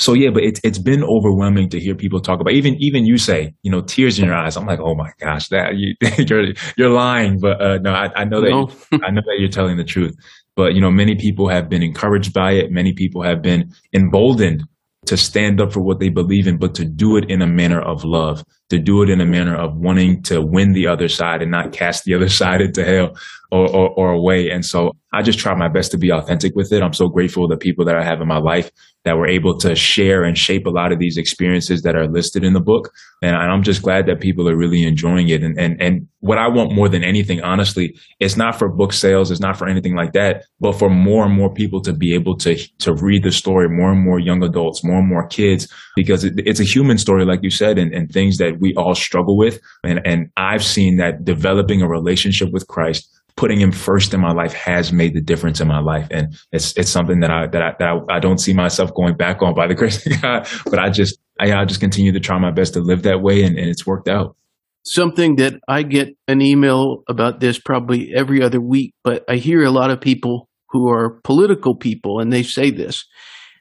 so 0.00 0.14
yeah, 0.14 0.30
but 0.30 0.42
it's 0.42 0.60
it's 0.64 0.78
been 0.78 1.04
overwhelming 1.04 1.68
to 1.70 1.78
hear 1.78 1.94
people 1.94 2.20
talk 2.20 2.40
about. 2.40 2.54
Even 2.54 2.74
even 2.80 3.04
you 3.04 3.18
say, 3.18 3.52
you 3.62 3.70
know, 3.70 3.82
tears 3.82 4.18
in 4.18 4.24
your 4.24 4.34
eyes. 4.34 4.56
I'm 4.56 4.64
like, 4.64 4.80
oh 4.80 4.94
my 4.94 5.12
gosh, 5.20 5.48
that 5.48 5.76
you 5.76 5.94
you're 6.18 6.54
you're 6.78 6.88
lying. 6.88 7.38
But 7.38 7.60
uh, 7.60 7.78
no, 7.78 7.92
I, 7.92 8.10
I 8.16 8.24
know 8.24 8.40
that 8.40 8.50
no. 8.50 8.70
I 9.04 9.10
know 9.10 9.20
that 9.20 9.36
you're 9.38 9.50
telling 9.50 9.76
the 9.76 9.84
truth. 9.84 10.14
But 10.56 10.74
you 10.74 10.80
know, 10.80 10.90
many 10.90 11.16
people 11.16 11.48
have 11.48 11.68
been 11.68 11.82
encouraged 11.82 12.32
by 12.32 12.52
it. 12.52 12.70
Many 12.70 12.94
people 12.94 13.22
have 13.22 13.42
been 13.42 13.72
emboldened 13.92 14.64
to 15.10 15.16
stand 15.16 15.60
up 15.60 15.72
for 15.72 15.80
what 15.80 15.98
they 15.98 16.08
believe 16.08 16.46
in, 16.46 16.56
but 16.56 16.72
to 16.72 16.84
do 16.84 17.16
it 17.16 17.28
in 17.28 17.42
a 17.42 17.46
manner 17.46 17.80
of 17.80 18.04
love, 18.04 18.44
to 18.68 18.78
do 18.78 19.02
it 19.02 19.10
in 19.10 19.20
a 19.20 19.26
manner 19.26 19.56
of 19.56 19.76
wanting 19.76 20.22
to 20.22 20.40
win 20.40 20.72
the 20.72 20.86
other 20.86 21.08
side 21.08 21.42
and 21.42 21.50
not 21.50 21.72
cast 21.72 22.04
the 22.04 22.14
other 22.14 22.28
side 22.40 22.60
into 22.60 22.84
hell 22.84 23.16
or, 23.50 23.68
or, 23.68 23.90
or 23.90 24.10
away. 24.12 24.50
And 24.50 24.64
so 24.64 24.92
I 25.12 25.22
just 25.22 25.38
try 25.38 25.54
my 25.54 25.68
best 25.68 25.90
to 25.90 25.98
be 25.98 26.10
authentic 26.10 26.54
with 26.54 26.72
it. 26.72 26.82
I'm 26.82 26.92
so 26.92 27.08
grateful 27.08 27.48
the 27.48 27.56
people 27.56 27.84
that 27.86 27.96
I 27.96 28.04
have 28.04 28.20
in 28.20 28.28
my 28.28 28.38
life 28.38 28.70
that 29.04 29.16
were 29.16 29.26
able 29.26 29.58
to 29.58 29.74
share 29.74 30.22
and 30.22 30.36
shape 30.36 30.66
a 30.66 30.70
lot 30.70 30.92
of 30.92 30.98
these 30.98 31.16
experiences 31.16 31.82
that 31.82 31.96
are 31.96 32.06
listed 32.06 32.44
in 32.44 32.52
the 32.52 32.60
book. 32.60 32.92
And 33.22 33.34
I'm 33.34 33.62
just 33.62 33.82
glad 33.82 34.06
that 34.06 34.20
people 34.20 34.48
are 34.48 34.56
really 34.56 34.84
enjoying 34.84 35.28
it. 35.28 35.42
And, 35.42 35.58
and, 35.58 35.80
and 35.80 36.06
what 36.20 36.38
I 36.38 36.48
want 36.48 36.74
more 36.74 36.88
than 36.88 37.02
anything, 37.02 37.40
honestly, 37.40 37.98
it's 38.20 38.36
not 38.36 38.56
for 38.58 38.68
book 38.68 38.92
sales. 38.92 39.30
It's 39.30 39.40
not 39.40 39.56
for 39.56 39.66
anything 39.66 39.96
like 39.96 40.12
that, 40.12 40.44
but 40.60 40.72
for 40.72 40.90
more 40.90 41.24
and 41.24 41.34
more 41.34 41.52
people 41.52 41.80
to 41.82 41.92
be 41.92 42.14
able 42.14 42.36
to, 42.38 42.56
to 42.78 42.94
read 42.94 43.24
the 43.24 43.32
story, 43.32 43.68
more 43.68 43.90
and 43.90 44.04
more 44.04 44.20
young 44.20 44.44
adults, 44.44 44.84
more 44.84 44.98
and 44.98 45.08
more 45.08 45.26
kids, 45.26 45.66
because 45.96 46.22
it, 46.22 46.34
it's 46.46 46.60
a 46.60 46.64
human 46.64 46.98
story, 46.98 47.24
like 47.24 47.42
you 47.42 47.50
said, 47.50 47.78
and, 47.78 47.92
and 47.92 48.12
things 48.12 48.36
that 48.36 48.60
we 48.60 48.74
all 48.74 48.94
struggle 48.94 49.36
with. 49.36 49.60
And, 49.82 50.00
and 50.06 50.30
I've 50.36 50.64
seen 50.64 50.98
that 50.98 51.24
developing 51.24 51.82
a 51.82 51.88
relationship 51.88 52.52
with 52.52 52.68
Christ 52.68 53.08
putting 53.40 53.58
him 53.58 53.72
first 53.72 54.12
in 54.12 54.20
my 54.20 54.32
life 54.32 54.52
has 54.52 54.92
made 54.92 55.14
the 55.14 55.20
difference 55.22 55.62
in 55.62 55.66
my 55.66 55.80
life. 55.80 56.06
And 56.10 56.38
it's, 56.52 56.76
it's 56.76 56.90
something 56.90 57.20
that 57.20 57.30
I, 57.30 57.46
that 57.46 57.62
I, 57.62 57.72
that 57.78 57.88
I, 57.88 58.16
I 58.16 58.20
don't 58.20 58.36
see 58.36 58.52
myself 58.52 58.92
going 58.94 59.16
back 59.16 59.40
on 59.40 59.54
by 59.54 59.66
the 59.66 59.74
grace 59.80 60.04
of 60.04 60.20
God, 60.20 60.46
but 60.66 60.78
I 60.78 60.90
just, 60.90 61.18
I, 61.40 61.50
I 61.54 61.64
just 61.64 61.80
continue 61.80 62.12
to 62.12 62.20
try 62.20 62.38
my 62.38 62.50
best 62.50 62.74
to 62.74 62.80
live 62.80 63.04
that 63.04 63.22
way 63.22 63.42
and, 63.42 63.58
and 63.58 63.66
it's 63.66 63.86
worked 63.86 64.08
out. 64.08 64.36
Something 64.84 65.36
that 65.36 65.54
I 65.66 65.84
get 65.84 66.08
an 66.28 66.42
email 66.42 67.02
about 67.08 67.40
this 67.40 67.58
probably 67.58 68.12
every 68.14 68.42
other 68.42 68.60
week, 68.60 68.92
but 69.02 69.24
I 69.26 69.36
hear 69.36 69.64
a 69.64 69.70
lot 69.70 69.90
of 69.90 70.02
people 70.02 70.46
who 70.68 70.90
are 70.90 71.18
political 71.24 71.74
people 71.74 72.20
and 72.20 72.30
they 72.30 72.42
say 72.42 72.70
this. 72.70 73.06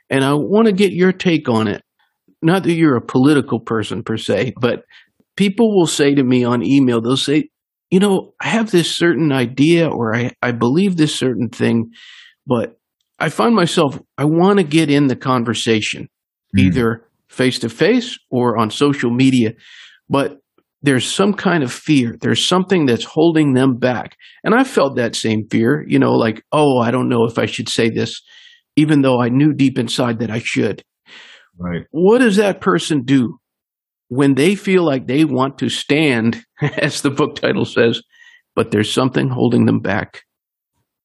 And 0.09 0.25
I 0.25 0.33
want 0.33 0.65
to 0.65 0.73
get 0.73 0.91
your 0.91 1.13
take 1.13 1.47
on 1.47 1.69
it. 1.69 1.83
Not 2.41 2.63
that 2.63 2.73
you're 2.73 2.97
a 2.97 3.01
political 3.01 3.61
person 3.61 4.03
per 4.03 4.17
se, 4.17 4.55
but 4.59 4.83
people 5.37 5.73
will 5.73 5.87
say 5.87 6.15
to 6.15 6.23
me 6.23 6.43
on 6.43 6.65
email, 6.65 6.99
they'll 7.01 7.15
say, 7.15 7.49
you 7.89 7.99
know, 7.99 8.33
I 8.39 8.49
have 8.49 8.71
this 8.71 8.89
certain 8.89 9.31
idea 9.31 9.87
or 9.87 10.15
I, 10.15 10.31
I 10.41 10.51
believe 10.51 10.97
this 10.97 11.15
certain 11.15 11.49
thing, 11.49 11.91
but 12.45 12.77
I 13.19 13.29
find 13.29 13.55
myself, 13.55 13.99
I 14.17 14.25
want 14.25 14.59
to 14.59 14.63
get 14.63 14.89
in 14.89 15.07
the 15.07 15.15
conversation, 15.15 16.07
mm. 16.55 16.61
either 16.61 17.05
face 17.29 17.59
to 17.59 17.69
face 17.69 18.17
or 18.29 18.57
on 18.57 18.69
social 18.71 19.11
media, 19.11 19.51
but 20.09 20.37
there's 20.81 21.05
some 21.05 21.33
kind 21.33 21.63
of 21.63 21.73
fear. 21.73 22.15
There's 22.21 22.47
something 22.47 22.85
that's 22.85 23.03
holding 23.03 23.53
them 23.53 23.75
back. 23.75 24.15
And 24.43 24.55
I 24.55 24.63
felt 24.63 24.95
that 24.95 25.15
same 25.15 25.43
fear, 25.51 25.83
you 25.87 25.99
know, 25.99 26.13
like, 26.13 26.43
oh, 26.51 26.79
I 26.79 26.91
don't 26.91 27.09
know 27.09 27.25
if 27.25 27.37
I 27.37 27.45
should 27.45 27.67
say 27.67 27.89
this, 27.89 28.21
even 28.75 29.01
though 29.01 29.21
I 29.21 29.29
knew 29.29 29.53
deep 29.53 29.77
inside 29.77 30.19
that 30.19 30.31
I 30.31 30.39
should. 30.39 30.81
Right. 31.57 31.81
What 31.91 32.19
does 32.19 32.37
that 32.37 32.61
person 32.61 33.03
do 33.03 33.38
when 34.09 34.35
they 34.35 34.55
feel 34.55 34.83
like 34.83 35.07
they 35.07 35.23
want 35.25 35.57
to 35.59 35.69
stand, 35.69 36.43
as 36.77 37.01
the 37.01 37.09
book 37.09 37.35
title 37.35 37.65
says, 37.65 38.01
but 38.55 38.71
there's 38.71 38.91
something 38.91 39.29
holding 39.29 39.65
them 39.65 39.79
back? 39.79 40.23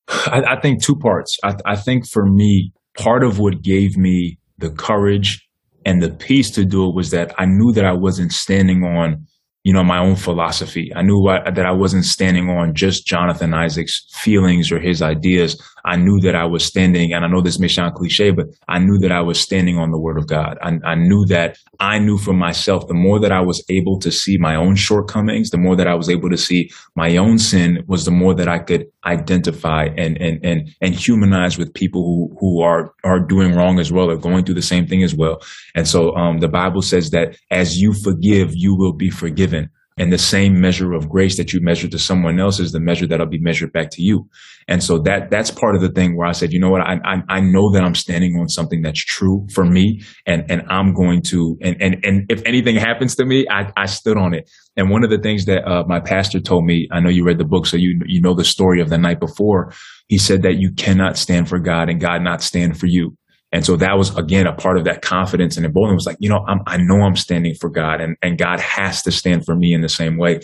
I, 0.09 0.43
I 0.57 0.61
think 0.61 0.83
two 0.83 0.97
parts. 0.97 1.39
I, 1.43 1.55
I 1.65 1.77
think 1.77 2.07
for 2.07 2.27
me, 2.27 2.73
part 2.99 3.23
of 3.23 3.39
what 3.39 3.63
gave 3.63 3.97
me 3.97 4.39
the 4.59 4.71
courage 4.71 5.47
and 5.87 6.03
the 6.03 6.11
peace 6.11 6.51
to 6.53 6.65
do 6.65 6.89
it 6.89 6.95
was 6.95 7.11
that 7.11 7.35
I 7.39 7.47
knew 7.47 7.73
that 7.73 7.85
I 7.85 7.93
wasn't 7.93 8.33
standing 8.33 8.83
on 8.83 9.27
you 9.65 9.73
know, 9.73 9.83
my 9.83 9.99
own 9.99 10.15
philosophy. 10.15 10.93
I 10.95 11.03
knew 11.03 11.19
what, 11.19 11.55
that 11.55 11.67
I 11.67 11.73
wasn't 11.73 12.05
standing 12.05 12.51
on 12.51 12.75
just 12.75 13.07
Jonathan 13.07 13.55
Isaac's 13.55 14.07
feelings 14.13 14.71
or 14.71 14.79
his 14.79 15.01
ideas. 15.01 15.61
I 15.85 15.97
knew 15.97 16.19
that 16.21 16.35
I 16.35 16.45
was 16.45 16.65
standing, 16.65 17.13
and 17.13 17.25
I 17.25 17.29
know 17.29 17.43
this 17.43 17.59
may 17.59 17.69
sound 17.69 17.95
cliche, 17.95 18.31
but 18.31 18.47
I 18.69 18.79
knew 18.79 18.99
that 18.99 19.13
I 19.13 19.21
was 19.21 19.41
standing 19.41 19.79
on 19.79 19.91
the 19.91 19.99
word 19.99 20.17
of 20.17 20.27
God. 20.27 20.57
I, 20.63 20.79
I 20.85 20.95
knew 20.95 21.25
that 21.27 21.59
I 21.81 21.99
knew 21.99 22.19
for 22.19 22.33
myself, 22.33 22.87
the 22.89 22.95
more 22.95 23.19
that 23.21 23.33
I 23.33 23.41
was 23.41 23.63
able 23.69 23.99
to 24.01 24.11
see 24.11 24.39
my 24.39 24.55
own 24.55 24.77
shortcomings, 24.77 25.51
the 25.51 25.59
more 25.59 25.77
that 25.77 25.87
I 25.87 25.95
was 25.95 26.09
able 26.09 26.31
to 26.31 26.37
see 26.39 26.71
my 26.95 27.17
own 27.17 27.39
sin 27.39 27.85
was 27.87 28.05
the 28.05 28.11
more 28.11 28.35
that 28.35 28.49
I 28.49 28.59
could 28.59 28.87
identify 29.05 29.85
and, 29.97 30.17
and, 30.21 30.45
and, 30.45 30.71
and 30.81 30.95
humanize 30.95 31.59
with 31.59 31.75
people 31.75 32.03
who, 32.03 32.37
who 32.41 32.63
are, 32.63 32.95
are 33.05 33.21
doing 33.21 33.55
wrong 33.55 33.79
as 33.79 33.93
well 33.93 34.11
or 34.11 34.17
going 34.17 34.45
through 34.45 34.55
the 34.55 34.63
same 34.63 34.87
thing 34.87 35.03
as 35.03 35.15
well. 35.15 35.43
And 35.75 35.87
so, 35.87 36.15
um, 36.17 36.39
the 36.39 36.49
Bible 36.49 36.83
says 36.83 37.11
that 37.11 37.37
as 37.51 37.79
you 37.79 37.93
forgive, 37.93 38.53
you 38.55 38.75
will 38.77 38.93
be 38.93 39.11
forgiven. 39.11 39.71
And 39.97 40.13
the 40.13 40.19
same 40.19 40.61
measure 40.61 40.93
of 40.93 41.09
grace 41.09 41.37
that 41.37 41.53
you 41.53 41.61
measure 41.63 41.87
to 41.89 42.01
someone 42.01 42.41
else 42.41 42.59
is 42.59 42.73
the 42.73 42.81
measure 42.81 43.07
that'll 43.07 43.27
be 43.27 43.39
measured 43.39 43.73
back 43.73 43.91
to 43.93 44.03
you. 44.03 44.29
And 44.67 44.83
so 44.83 44.99
that, 45.01 45.31
that's 45.31 45.53
part 45.53 45.77
of 45.77 45.83
the 45.83 45.89
thing 45.89 46.17
where 46.17 46.27
I 46.27 46.33
said, 46.33 46.53
you 46.53 46.59
know 46.59 46.71
what? 46.71 46.81
I, 46.81 46.97
I, 47.05 47.23
I 47.29 47.41
know 47.41 47.71
that 47.73 47.85
I'm 47.85 47.95
standing 47.95 48.37
on 48.41 48.49
something 48.49 48.83
that's 48.83 49.05
true 49.05 49.47
for 49.55 49.65
me 49.65 50.03
and, 50.27 50.45
and 50.51 50.63
I'm 50.69 50.95
going 50.95 51.23
to, 51.27 51.57
and, 51.61 51.81
and, 51.81 52.05
and 52.05 52.27
if 52.29 52.43
anything 52.45 52.75
happens 52.75 53.15
to 53.17 53.25
me, 53.25 53.47
I, 53.49 53.71
I 53.77 53.87
stood 53.87 54.17
on 54.17 54.35
it. 54.35 54.51
And 54.77 54.91
one 54.91 55.05
of 55.05 55.11
the 55.11 55.19
things 55.19 55.45
that, 55.45 55.65
uh, 55.65 55.85
my 55.87 56.01
pastor 56.01 56.41
told 56.41 56.65
me, 56.65 56.89
I 56.91 56.99
know 56.99 57.11
you 57.11 57.25
read 57.25 57.39
the 57.39 57.45
book, 57.45 57.67
so 57.67 57.77
you, 57.77 58.01
you 58.07 58.21
know 58.21 58.35
the 58.35 58.45
story 58.45 58.81
of 58.81 58.91
the 58.91 58.99
night 58.99 59.21
before. 59.21 59.73
He 60.09 60.19
said 60.19 60.43
that 60.43 60.57
you 60.57 60.73
cannot 60.73 61.17
stand 61.17 61.49
for 61.49 61.61
God 61.61 61.89
and 61.89 62.01
God 62.01 62.23
not 62.23 62.43
stand 62.43 62.81
for 62.81 62.87
you. 62.87 63.17
And 63.55 63.65
so 63.65 63.77
that 63.77 63.97
was 63.97 64.15
again 64.19 64.49
a 64.49 64.53
part 64.53 64.77
of 64.77 64.85
that 64.85 65.01
confidence 65.01 65.57
and 65.57 65.65
emboldenment 65.65 65.97
was 65.97 66.07
like, 66.07 66.17
you 66.19 66.29
know, 66.29 66.45
I'm, 66.49 66.59
i 66.67 66.77
know 66.77 67.03
I'm 67.03 67.15
standing 67.15 67.55
for 67.55 67.71
God 67.71 68.01
and, 68.01 68.17
and 68.21 68.37
God 68.37 68.59
has 68.59 69.01
to 69.03 69.13
stand 69.13 69.47
for 69.47 69.55
me 69.55 69.73
in 69.73 69.81
the 69.81 69.89
same 69.89 70.19
way. 70.19 70.41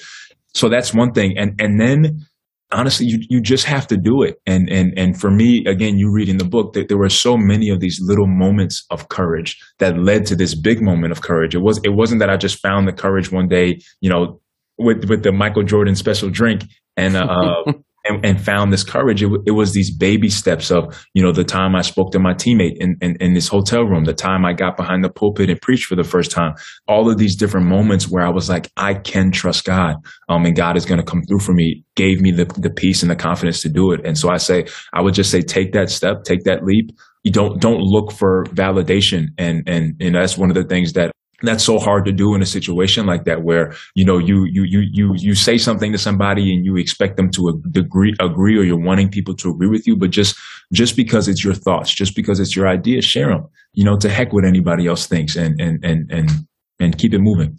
So 0.55 0.69
that's 0.69 0.95
one 0.95 1.13
thing. 1.13 1.37
And, 1.37 1.61
and 1.61 1.81
then 1.81 2.25
honestly, 2.71 3.07
you, 3.07 3.19
you 3.29 3.41
just 3.41 3.65
have 3.65 3.89
to 3.89 3.97
do 3.97 4.23
it. 4.23 4.41
And, 4.47 4.69
and, 4.71 4.97
and 4.97 5.21
for 5.21 5.29
me, 5.29 5.65
again, 5.67 5.99
you 5.99 6.09
reading 6.13 6.39
the 6.39 6.45
book 6.45 6.73
that 6.75 6.87
there 6.87 6.99
were 6.99 7.09
so 7.09 7.37
many 7.37 7.69
of 7.69 7.81
these 7.81 7.99
little 8.01 8.29
moments 8.29 8.87
of 8.91 9.09
courage 9.09 9.59
that 9.81 9.99
led 9.99 10.25
to 10.27 10.37
this 10.37 10.55
big 10.55 10.81
moment 10.81 11.11
of 11.11 11.21
courage. 11.21 11.53
It 11.53 11.63
was, 11.63 11.81
it 11.83 11.91
wasn't 11.91 12.21
that 12.21 12.31
I 12.31 12.37
just 12.37 12.61
found 12.61 12.87
the 12.87 12.93
courage 12.93 13.33
one 13.33 13.49
day, 13.49 13.81
you 14.01 14.09
know, 14.09 14.41
with, 14.79 15.09
with 15.09 15.25
the 15.25 15.33
Michael 15.33 15.65
Jordan 15.65 15.97
special 15.97 16.31
drink 16.31 16.63
and, 16.97 17.17
uh, 17.17 17.65
and, 18.05 18.25
and 18.25 18.41
found 18.41 18.73
this 18.73 18.85
courage. 18.85 19.23
It, 19.23 19.27
w- 19.27 19.43
it, 19.47 19.53
was 19.53 19.73
these 19.73 19.95
baby 19.95 20.29
steps 20.31 20.71
of, 20.71 21.07
you 21.15 21.23
know, 21.23 21.33
the 21.33 21.45
time 21.45 21.75
I 21.75 21.83
spoke 21.83 22.13
to 22.13 22.19
my 22.19 22.35
teammate 22.35 22.77
in, 22.79 22.97
in, 23.01 23.17
in, 23.21 23.35
this 23.35 23.49
hotel 23.49 23.83
room, 23.83 24.05
the 24.05 24.15
time 24.15 24.45
I 24.45 24.53
got 24.53 24.77
behind 24.77 25.05
the 25.05 25.11
pulpit 25.11 25.51
and 25.51 25.61
preached 25.61 25.87
for 25.87 25.97
the 25.97 26.05
first 26.05 26.31
time, 26.31 26.55
all 26.89 27.11
of 27.11 27.19
these 27.19 27.37
different 27.37 27.67
moments 27.67 28.09
where 28.09 28.25
I 28.25 28.31
was 28.31 28.49
like, 28.49 28.71
I 28.77 28.95
can 28.95 29.31
trust 29.31 29.65
God. 29.65 29.97
Um, 30.29 30.47
and 30.47 30.57
God 30.57 30.77
is 30.77 30.87
going 30.87 31.01
to 31.01 31.07
come 31.07 31.23
through 31.23 31.41
for 31.41 31.53
me, 31.53 31.85
gave 31.97 32.21
me 32.21 32.31
the, 32.31 32.47
the 32.57 32.71
peace 32.71 33.03
and 33.03 33.11
the 33.11 33.17
confidence 33.17 33.63
to 33.63 33.69
do 33.69 33.93
it. 33.93 34.01
And 34.05 34.17
so 34.17 34.31
I 34.31 34.39
say, 34.39 34.67
I 34.93 35.03
would 35.03 35.15
just 35.15 35.31
say, 35.31 35.43
take 35.43 35.73
that 35.73 35.91
step, 35.91 36.25
take 36.25 36.45
that 36.45 36.65
leap. 36.65 36.91
You 37.23 37.33
don't, 37.33 37.61
don't 37.61 37.81
look 37.81 38.13
for 38.13 38.45
validation. 38.47 39.27
And, 39.37 39.63
and, 39.69 39.95
and 40.01 40.15
that's 40.15 40.39
one 40.39 40.51
of 40.51 40.55
the 40.55 40.65
things 40.65 40.95
that 40.95 41.13
that's 41.43 41.65
so 41.65 41.79
hard 41.79 42.05
to 42.05 42.13
do 42.13 42.35
in 42.35 42.43
a 42.43 42.47
situation 42.47 43.07
like 43.07 43.25
that 43.25 43.43
where 43.43 43.75
you 43.95 44.05
know 44.05 44.19
you 44.19 44.45
you 44.51 44.65
you 44.65 44.83
you 44.93 45.15
you 45.17 45.35
say 45.35 45.57
something 45.59 45.93
to 45.93 45.99
somebody 45.99 46.55
and 46.55 46.65
you 46.65 46.77
expect 46.77 47.17
them 47.17 47.31
to 47.31 47.63
agree 47.77 48.15
agree 48.21 48.59
or 48.59 48.63
you're 48.63 48.79
wanting 48.79 49.09
people 49.09 49.35
to 49.35 49.51
agree 49.51 49.69
with 49.69 49.87
you 49.87 49.97
but 49.97 50.11
just 50.11 50.37
just 50.73 50.97
because 50.97 51.29
it's 51.29 51.45
your 51.45 51.55
thoughts 51.55 51.95
just 51.95 52.15
because 52.15 52.41
it's 52.41 52.55
your 52.55 52.69
idea 52.69 53.01
share 53.01 53.29
them 53.29 53.47
you 53.73 53.85
know 53.85 53.97
to 53.97 54.09
heck 54.09 54.33
what 54.33 54.45
anybody 54.45 54.87
else 54.87 55.07
thinks 55.07 55.37
and 55.37 55.61
and 55.61 55.85
and 55.85 56.11
and 56.11 56.31
and 56.79 56.99
keep 56.99 57.15
it 57.15 57.21
moving 57.21 57.59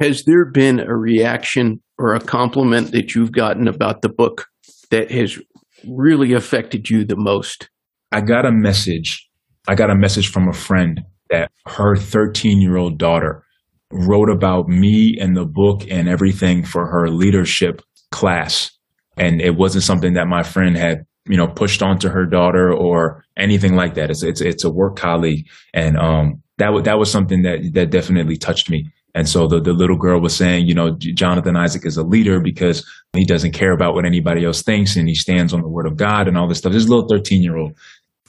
has 0.00 0.24
there 0.24 0.44
been 0.44 0.78
a 0.78 0.96
reaction 0.96 1.80
or 1.98 2.14
a 2.14 2.20
compliment 2.20 2.92
that 2.92 3.14
you've 3.14 3.32
gotten 3.32 3.66
about 3.66 4.02
the 4.02 4.08
book 4.08 4.46
that 4.90 5.10
has 5.10 5.38
really 5.86 6.32
affected 6.32 6.88
you 6.88 7.04
the 7.04 7.16
most? 7.16 7.68
I 8.12 8.20
got 8.20 8.46
a 8.46 8.52
message. 8.52 9.28
I 9.66 9.74
got 9.74 9.90
a 9.90 9.96
message 9.96 10.30
from 10.30 10.48
a 10.48 10.52
friend 10.52 11.02
that 11.30 11.50
her 11.66 11.96
13 11.96 12.60
year 12.60 12.76
old 12.76 12.98
daughter 12.98 13.44
wrote 13.90 14.30
about 14.30 14.68
me 14.68 15.16
and 15.20 15.36
the 15.36 15.44
book 15.44 15.82
and 15.90 16.08
everything 16.08 16.64
for 16.64 16.86
her 16.86 17.08
leadership 17.08 17.82
class. 18.10 18.70
And 19.16 19.40
it 19.40 19.56
wasn't 19.56 19.84
something 19.84 20.14
that 20.14 20.26
my 20.26 20.42
friend 20.42 20.76
had, 20.76 21.06
you 21.26 21.36
know, 21.36 21.48
pushed 21.48 21.82
onto 21.82 22.08
her 22.08 22.26
daughter 22.26 22.72
or 22.72 23.24
anything 23.36 23.74
like 23.74 23.94
that. 23.94 24.10
It's, 24.10 24.22
it's, 24.22 24.40
it's 24.40 24.64
a 24.64 24.70
work 24.70 24.96
colleague. 24.96 25.46
And, 25.74 25.96
um, 25.96 26.42
that 26.58 26.72
was, 26.72 26.84
that 26.84 26.98
was 26.98 27.10
something 27.10 27.42
that, 27.42 27.70
that 27.74 27.90
definitely 27.90 28.36
touched 28.36 28.68
me. 28.68 28.90
And 29.14 29.28
so 29.28 29.46
the, 29.46 29.60
the 29.60 29.72
little 29.72 29.96
girl 29.96 30.20
was 30.20 30.36
saying, 30.36 30.66
you 30.68 30.74
know, 30.74 30.96
Jonathan 30.98 31.56
Isaac 31.56 31.86
is 31.86 31.96
a 31.96 32.02
leader 32.02 32.40
because 32.40 32.86
he 33.16 33.24
doesn't 33.24 33.52
care 33.52 33.72
about 33.72 33.94
what 33.94 34.04
anybody 34.04 34.44
else 34.44 34.62
thinks 34.62 34.96
and 34.96 35.08
he 35.08 35.14
stands 35.14 35.54
on 35.54 35.62
the 35.62 35.68
word 35.68 35.86
of 35.86 35.96
God 35.96 36.28
and 36.28 36.36
all 36.36 36.48
this 36.48 36.58
stuff. 36.58 36.72
This 36.72 36.88
little 36.88 37.08
13 37.08 37.42
year 37.42 37.56
old, 37.56 37.72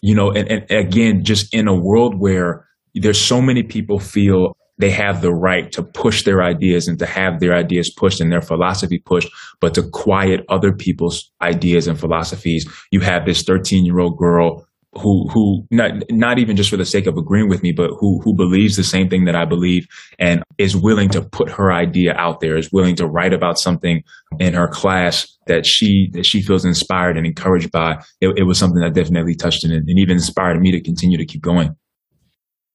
you 0.02 0.16
know, 0.16 0.32
and, 0.32 0.50
and 0.50 0.72
again, 0.72 1.24
just 1.24 1.54
in 1.54 1.68
a 1.68 1.76
world 1.76 2.20
where 2.20 2.66
there's 2.96 3.20
so 3.20 3.42
many 3.42 3.64
people 3.64 4.00
feel 4.00 4.56
they 4.80 4.90
have 4.90 5.22
the 5.22 5.34
right 5.34 5.72
to 5.74 5.84
push 5.84 6.24
their 6.24 6.42
ideas 6.42 6.88
and 6.88 6.98
to 7.00 7.06
have 7.06 7.40
their 7.40 7.54
ideas 7.54 7.94
pushed 7.94 8.22
and 8.22 8.32
their 8.32 8.42
philosophy 8.42 8.98
pushed, 8.98 9.30
but 9.60 9.74
to 9.76 9.84
quiet 9.84 10.46
other 10.50 10.72
people's 10.72 11.32
ideas 11.42 11.86
and 11.86 12.00
philosophies. 12.00 12.66
You 12.92 13.02
have 13.02 13.26
this 13.26 13.44
13 13.44 13.86
year 13.86 14.00
old 14.00 14.18
girl 14.18 14.66
who 14.94 15.28
who 15.30 15.68
not 15.70 15.92
not 16.10 16.40
even 16.40 16.56
just 16.56 16.70
for 16.70 16.78
the 16.78 16.86
sake 16.86 17.06
of 17.06 17.16
agreeing 17.16 17.50
with 17.50 17.62
me, 17.62 17.72
but 17.72 17.92
who 18.00 18.20
who 18.24 18.36
believes 18.36 18.76
the 18.76 18.84
same 18.84 19.10
thing 19.10 19.26
that 19.26 19.36
I 19.36 19.46
believe 19.46 19.86
and 20.18 20.42
is 20.58 20.76
willing 20.76 21.10
to 21.10 21.22
put 21.22 21.52
her 21.52 21.72
idea 21.72 22.16
out 22.16 22.40
there, 22.40 22.58
is 22.58 22.72
willing 22.72 22.96
to 22.96 23.06
write 23.06 23.34
about 23.34 23.60
something 23.60 24.02
in 24.40 24.54
her 24.54 24.68
class 24.68 25.28
that 25.46 25.66
she 25.66 26.10
that 26.14 26.26
she 26.26 26.42
feels 26.42 26.66
inspired 26.66 27.18
and 27.18 27.28
encouraged 27.28 27.72
by. 27.72 28.02
It, 28.20 28.34
it 28.38 28.44
was 28.44 28.58
something 28.58 28.82
that 28.82 28.94
definitely 28.94 29.36
touched 29.36 29.64
and, 29.64 29.74
and 29.74 30.00
even 30.00 30.16
inspired 30.16 30.60
me 30.60 30.72
to 30.72 30.82
continue 30.82 31.18
to 31.18 31.26
keep 31.26 31.42
going. 31.42 31.76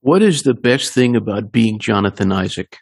What 0.05 0.21
is 0.21 0.43
the 0.43 0.53
best 0.53 0.93
thing 0.93 1.17
about 1.17 1.51
being 1.51 1.79
Jonathan 1.79 2.31
Isaac? 2.31 2.77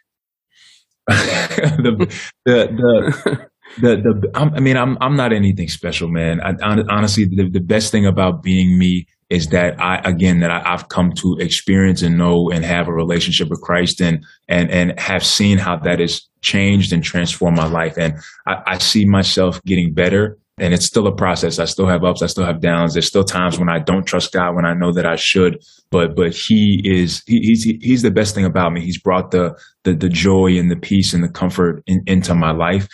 the, 1.07 2.13
the, 2.43 3.49
the, 3.77 3.95
the, 3.95 4.31
I 4.35 4.59
mean, 4.59 4.75
I'm, 4.75 4.97
I'm 4.99 5.15
not 5.15 5.31
anything 5.31 5.69
special, 5.69 6.09
man. 6.09 6.41
Honestly, 6.61 7.23
the, 7.23 7.49
the 7.49 7.61
best 7.61 7.93
thing 7.93 8.05
about 8.05 8.43
being 8.43 8.77
me 8.77 9.07
is 9.29 9.47
that 9.47 9.79
I, 9.79 10.01
again, 10.03 10.41
that 10.41 10.51
I, 10.51 10.69
have 10.69 10.89
come 10.89 11.13
to 11.13 11.37
experience 11.39 12.01
and 12.01 12.17
know 12.17 12.51
and 12.51 12.65
have 12.65 12.89
a 12.89 12.93
relationship 12.93 13.47
with 13.47 13.61
Christ 13.61 14.01
and, 14.01 14.25
and, 14.49 14.69
and 14.69 14.99
have 14.99 15.25
seen 15.25 15.59
how 15.59 15.77
that 15.77 15.99
has 15.99 16.27
changed 16.41 16.91
and 16.91 17.01
transformed 17.01 17.55
my 17.55 17.67
life. 17.67 17.97
And 17.97 18.15
I, 18.45 18.63
I 18.65 18.77
see 18.79 19.05
myself 19.05 19.63
getting 19.63 19.93
better 19.93 20.39
and 20.57 20.73
it's 20.73 20.85
still 20.85 21.07
a 21.07 21.15
process. 21.15 21.59
I 21.59 21.65
still 21.65 21.87
have 21.87 22.03
ups, 22.03 22.21
I 22.21 22.27
still 22.27 22.45
have 22.45 22.61
downs. 22.61 22.93
There's 22.93 23.07
still 23.07 23.23
times 23.23 23.57
when 23.57 23.69
I 23.69 23.79
don't 23.79 24.05
trust 24.05 24.33
God 24.33 24.55
when 24.55 24.65
I 24.65 24.73
know 24.73 24.91
that 24.93 25.05
I 25.05 25.15
should. 25.15 25.63
But 25.89 26.15
but 26.15 26.33
He 26.33 26.81
is 26.83 27.23
he, 27.25 27.39
he's 27.39 27.63
he's 27.81 28.01
the 28.01 28.11
best 28.11 28.35
thing 28.35 28.45
about 28.45 28.71
me. 28.71 28.81
He's 28.81 28.99
brought 28.99 29.31
the 29.31 29.57
the, 29.83 29.93
the 29.93 30.09
joy 30.09 30.57
and 30.57 30.69
the 30.69 30.75
peace 30.75 31.13
and 31.13 31.23
the 31.23 31.29
comfort 31.29 31.83
in, 31.87 32.03
into 32.05 32.35
my 32.35 32.51
life. 32.51 32.87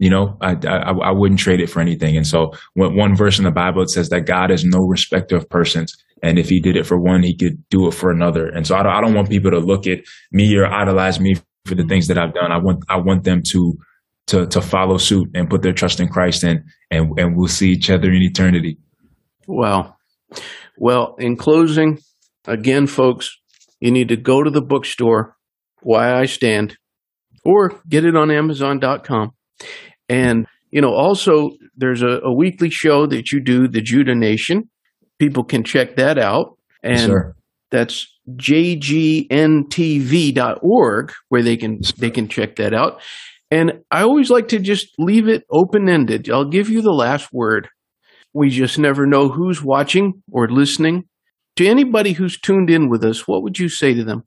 You 0.00 0.10
know, 0.10 0.36
I, 0.40 0.56
I, 0.66 0.90
I 0.90 1.10
wouldn't 1.12 1.38
trade 1.38 1.60
it 1.60 1.70
for 1.70 1.80
anything. 1.80 2.16
And 2.16 2.26
so, 2.26 2.50
when 2.74 2.96
one 2.96 3.14
verse 3.14 3.38
in 3.38 3.44
the 3.44 3.52
Bible 3.52 3.82
it 3.82 3.90
says 3.90 4.08
that 4.08 4.26
God 4.26 4.50
is 4.50 4.64
no 4.64 4.80
respecter 4.80 5.36
of 5.36 5.48
persons, 5.48 5.96
and 6.20 6.36
if 6.36 6.48
He 6.48 6.60
did 6.60 6.76
it 6.76 6.84
for 6.84 7.00
one, 7.00 7.22
He 7.22 7.36
could 7.36 7.62
do 7.70 7.86
it 7.86 7.94
for 7.94 8.10
another. 8.10 8.48
And 8.48 8.66
so, 8.66 8.74
I 8.74 8.82
don't, 8.82 8.92
I 8.92 9.00
don't 9.00 9.14
want 9.14 9.30
people 9.30 9.52
to 9.52 9.60
look 9.60 9.86
at 9.86 10.00
me 10.32 10.54
or 10.56 10.66
idolize 10.66 11.20
me 11.20 11.36
for 11.64 11.76
the 11.76 11.84
things 11.84 12.08
that 12.08 12.18
I've 12.18 12.34
done. 12.34 12.50
I 12.50 12.58
want 12.58 12.84
I 12.88 12.96
want 12.96 13.22
them 13.22 13.42
to 13.50 13.78
to 14.28 14.46
to 14.46 14.60
follow 14.60 14.96
suit 14.96 15.28
and 15.34 15.50
put 15.50 15.62
their 15.62 15.72
trust 15.72 16.00
in 16.00 16.08
Christ 16.08 16.44
and 16.44 16.62
and 16.90 17.12
and 17.18 17.36
we'll 17.36 17.48
see 17.48 17.70
each 17.70 17.90
other 17.90 18.10
in 18.10 18.22
eternity. 18.22 18.78
Wow. 19.46 19.96
Well, 20.76 21.14
in 21.18 21.36
closing, 21.36 22.00
again, 22.46 22.86
folks, 22.86 23.38
you 23.80 23.90
need 23.90 24.08
to 24.08 24.16
go 24.16 24.42
to 24.42 24.50
the 24.50 24.62
bookstore, 24.62 25.36
Why 25.82 26.18
I 26.18 26.24
Stand, 26.26 26.76
or 27.44 27.80
get 27.88 28.04
it 28.04 28.16
on 28.16 28.30
Amazon.com. 28.30 29.32
And, 30.08 30.46
you 30.70 30.80
know, 30.80 30.94
also 30.94 31.50
there's 31.76 32.02
a, 32.02 32.20
a 32.24 32.32
weekly 32.32 32.70
show 32.70 33.06
that 33.06 33.30
you 33.30 33.40
do, 33.40 33.68
the 33.68 33.82
Judah 33.82 34.14
Nation. 34.14 34.70
People 35.18 35.44
can 35.44 35.64
check 35.64 35.96
that 35.96 36.18
out. 36.18 36.56
And 36.82 37.12
that's 37.70 38.06
jgntv.org 38.30 39.32
where 41.28 41.42
they 41.42 41.56
can 41.56 41.80
they 41.98 42.10
can 42.10 42.28
check 42.28 42.56
that 42.56 42.72
out. 42.74 43.00
And 43.50 43.84
I 43.90 44.02
always 44.02 44.30
like 44.30 44.48
to 44.48 44.58
just 44.58 44.88
leave 44.98 45.28
it 45.28 45.44
open 45.50 45.88
ended. 45.88 46.30
I'll 46.30 46.48
give 46.48 46.68
you 46.68 46.82
the 46.82 46.92
last 46.92 47.32
word. 47.32 47.68
We 48.32 48.50
just 48.50 48.78
never 48.78 49.06
know 49.06 49.28
who's 49.28 49.62
watching 49.62 50.22
or 50.30 50.48
listening. 50.48 51.04
To 51.56 51.66
anybody 51.66 52.12
who's 52.12 52.40
tuned 52.40 52.68
in 52.68 52.88
with 52.88 53.04
us, 53.04 53.28
what 53.28 53.44
would 53.44 53.58
you 53.58 53.68
say 53.68 53.94
to 53.94 54.02
them? 54.02 54.24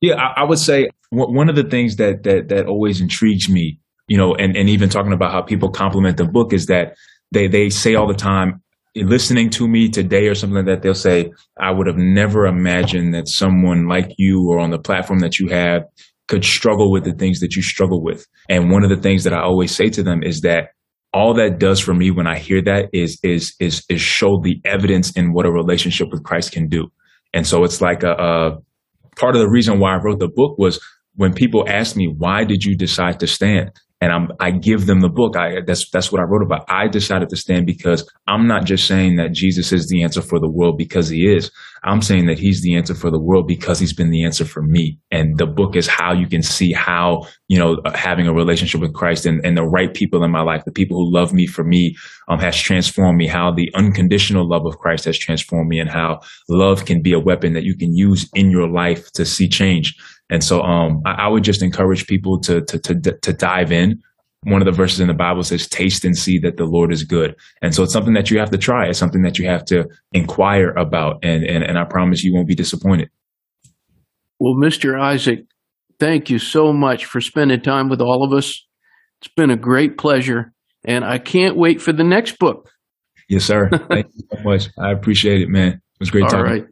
Yeah, 0.00 0.14
I, 0.14 0.42
I 0.42 0.44
would 0.44 0.58
say 0.58 0.88
one 1.10 1.48
of 1.48 1.56
the 1.56 1.64
things 1.64 1.96
that 1.96 2.22
that 2.24 2.48
that 2.48 2.66
always 2.66 3.00
intrigues 3.00 3.48
me, 3.48 3.80
you 4.06 4.16
know, 4.16 4.34
and, 4.36 4.56
and 4.56 4.68
even 4.68 4.88
talking 4.88 5.12
about 5.12 5.32
how 5.32 5.42
people 5.42 5.70
compliment 5.70 6.16
the 6.16 6.24
book 6.24 6.52
is 6.52 6.66
that 6.66 6.94
they 7.32 7.48
they 7.48 7.70
say 7.70 7.94
all 7.96 8.06
the 8.06 8.14
time, 8.14 8.62
listening 8.94 9.50
to 9.50 9.66
me 9.66 9.88
today 9.88 10.28
or 10.28 10.34
something 10.34 10.56
like 10.56 10.66
that, 10.66 10.82
they'll 10.82 10.94
say, 10.94 11.32
I 11.58 11.72
would 11.72 11.86
have 11.86 11.96
never 11.96 12.46
imagined 12.46 13.14
that 13.14 13.28
someone 13.28 13.88
like 13.88 14.12
you 14.16 14.48
or 14.48 14.58
on 14.58 14.70
the 14.70 14.78
platform 14.78 15.20
that 15.20 15.38
you 15.38 15.48
have 15.48 15.84
could 16.28 16.44
struggle 16.44 16.90
with 16.90 17.04
the 17.04 17.12
things 17.12 17.40
that 17.40 17.54
you 17.54 17.62
struggle 17.62 18.02
with. 18.02 18.26
And 18.48 18.70
one 18.70 18.82
of 18.82 18.90
the 18.90 19.00
things 19.00 19.24
that 19.24 19.34
I 19.34 19.42
always 19.42 19.74
say 19.74 19.88
to 19.90 20.02
them 20.02 20.22
is 20.22 20.40
that 20.40 20.68
all 21.12 21.34
that 21.34 21.58
does 21.58 21.80
for 21.80 21.94
me 21.94 22.10
when 22.10 22.26
I 22.26 22.38
hear 22.38 22.60
that 22.62 22.90
is 22.92 23.18
is 23.22 23.54
is 23.60 23.84
is 23.88 24.00
show 24.00 24.40
the 24.42 24.60
evidence 24.64 25.12
in 25.12 25.32
what 25.32 25.46
a 25.46 25.52
relationship 25.52 26.08
with 26.10 26.24
Christ 26.24 26.52
can 26.52 26.68
do. 26.68 26.88
And 27.32 27.46
so 27.46 27.64
it's 27.64 27.80
like 27.80 28.02
a, 28.02 28.12
a 28.12 28.58
part 29.16 29.36
of 29.36 29.40
the 29.40 29.48
reason 29.48 29.78
why 29.78 29.94
I 29.94 30.00
wrote 30.02 30.18
the 30.18 30.28
book 30.28 30.58
was 30.58 30.80
when 31.14 31.32
people 31.32 31.64
ask 31.68 31.94
me 31.94 32.12
why 32.16 32.44
did 32.44 32.64
you 32.64 32.76
decide 32.76 33.20
to 33.20 33.26
stand 33.26 33.70
and 34.04 34.12
I'm, 34.12 34.28
I 34.38 34.50
give 34.50 34.84
them 34.84 35.00
the 35.00 35.08
book. 35.08 35.34
I, 35.34 35.62
that's, 35.66 35.88
that's 35.88 36.12
what 36.12 36.20
I 36.20 36.24
wrote 36.24 36.42
about. 36.42 36.66
I 36.68 36.88
decided 36.88 37.30
to 37.30 37.38
stand 37.38 37.64
because 37.64 38.06
I'm 38.26 38.46
not 38.46 38.66
just 38.66 38.86
saying 38.86 39.16
that 39.16 39.32
Jesus 39.32 39.72
is 39.72 39.88
the 39.88 40.02
answer 40.02 40.20
for 40.20 40.38
the 40.38 40.50
world 40.50 40.76
because 40.76 41.08
he 41.08 41.26
is. 41.26 41.50
I'm 41.84 42.02
saying 42.02 42.26
that 42.26 42.38
he's 42.38 42.60
the 42.60 42.76
answer 42.76 42.94
for 42.94 43.10
the 43.10 43.18
world 43.18 43.46
because 43.48 43.78
he's 43.78 43.94
been 43.94 44.10
the 44.10 44.22
answer 44.22 44.44
for 44.44 44.62
me. 44.62 44.98
And 45.10 45.38
the 45.38 45.46
book 45.46 45.74
is 45.74 45.86
how 45.86 46.12
you 46.12 46.26
can 46.26 46.42
see 46.42 46.70
how, 46.70 47.22
you 47.48 47.58
know, 47.58 47.78
having 47.94 48.26
a 48.26 48.34
relationship 48.34 48.82
with 48.82 48.92
Christ 48.92 49.24
and, 49.24 49.42
and 49.42 49.56
the 49.56 49.64
right 49.64 49.94
people 49.94 50.22
in 50.22 50.30
my 50.30 50.42
life, 50.42 50.64
the 50.66 50.72
people 50.72 50.98
who 50.98 51.10
love 51.10 51.32
me 51.32 51.46
for 51.46 51.64
me, 51.64 51.96
um, 52.28 52.38
has 52.40 52.60
transformed 52.60 53.16
me, 53.16 53.26
how 53.26 53.52
the 53.54 53.70
unconditional 53.74 54.46
love 54.46 54.66
of 54.66 54.76
Christ 54.76 55.06
has 55.06 55.18
transformed 55.18 55.68
me 55.70 55.80
and 55.80 55.88
how 55.88 56.20
love 56.50 56.84
can 56.84 57.00
be 57.00 57.14
a 57.14 57.18
weapon 57.18 57.54
that 57.54 57.64
you 57.64 57.74
can 57.74 57.94
use 57.94 58.28
in 58.34 58.50
your 58.50 58.68
life 58.68 59.10
to 59.12 59.24
see 59.24 59.48
change. 59.48 59.96
And 60.34 60.42
so, 60.42 60.62
um, 60.62 61.00
I, 61.06 61.12
I, 61.12 61.28
would 61.28 61.44
just 61.44 61.62
encourage 61.62 62.08
people 62.08 62.40
to, 62.40 62.60
to, 62.62 62.78
to, 62.80 63.12
to 63.12 63.32
dive 63.32 63.70
in. 63.70 64.02
One 64.42 64.60
of 64.60 64.66
the 64.66 64.72
verses 64.72 64.98
in 64.98 65.06
the 65.06 65.14
Bible 65.14 65.44
says, 65.44 65.68
taste 65.68 66.04
and 66.04 66.18
see 66.18 66.40
that 66.40 66.56
the 66.56 66.64
Lord 66.64 66.92
is 66.92 67.04
good. 67.04 67.36
And 67.62 67.72
so 67.72 67.84
it's 67.84 67.92
something 67.92 68.14
that 68.14 68.32
you 68.32 68.40
have 68.40 68.50
to 68.50 68.58
try. 68.58 68.88
It's 68.88 68.98
something 68.98 69.22
that 69.22 69.38
you 69.38 69.46
have 69.46 69.64
to 69.66 69.86
inquire 70.12 70.70
about. 70.70 71.20
And, 71.22 71.44
and, 71.44 71.62
and 71.62 71.78
I 71.78 71.84
promise 71.84 72.24
you 72.24 72.34
won't 72.34 72.48
be 72.48 72.56
disappointed. 72.56 73.10
Well, 74.40 74.54
Mr. 74.54 75.00
Isaac, 75.00 75.46
thank 76.00 76.30
you 76.30 76.40
so 76.40 76.72
much 76.72 77.04
for 77.04 77.20
spending 77.20 77.60
time 77.60 77.88
with 77.88 78.00
all 78.00 78.24
of 78.24 78.36
us. 78.36 78.66
It's 79.20 79.32
been 79.32 79.50
a 79.50 79.56
great 79.56 79.98
pleasure. 79.98 80.52
And 80.84 81.04
I 81.04 81.18
can't 81.18 81.56
wait 81.56 81.80
for 81.80 81.92
the 81.92 82.02
next 82.02 82.40
book. 82.40 82.70
Yes, 83.28 83.44
sir. 83.44 83.70
Thank 83.88 84.08
you 84.14 84.24
so 84.32 84.42
much. 84.42 84.68
I 84.78 84.90
appreciate 84.90 85.42
it, 85.42 85.48
man. 85.48 85.74
It 85.74 85.80
was 86.00 86.10
great 86.10 86.24
All 86.24 86.30
talking. 86.30 86.44
All 86.44 86.52
right. 86.52 86.66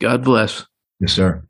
God 0.00 0.24
bless. 0.24 0.66
Yes, 0.98 1.12
sir. 1.12 1.44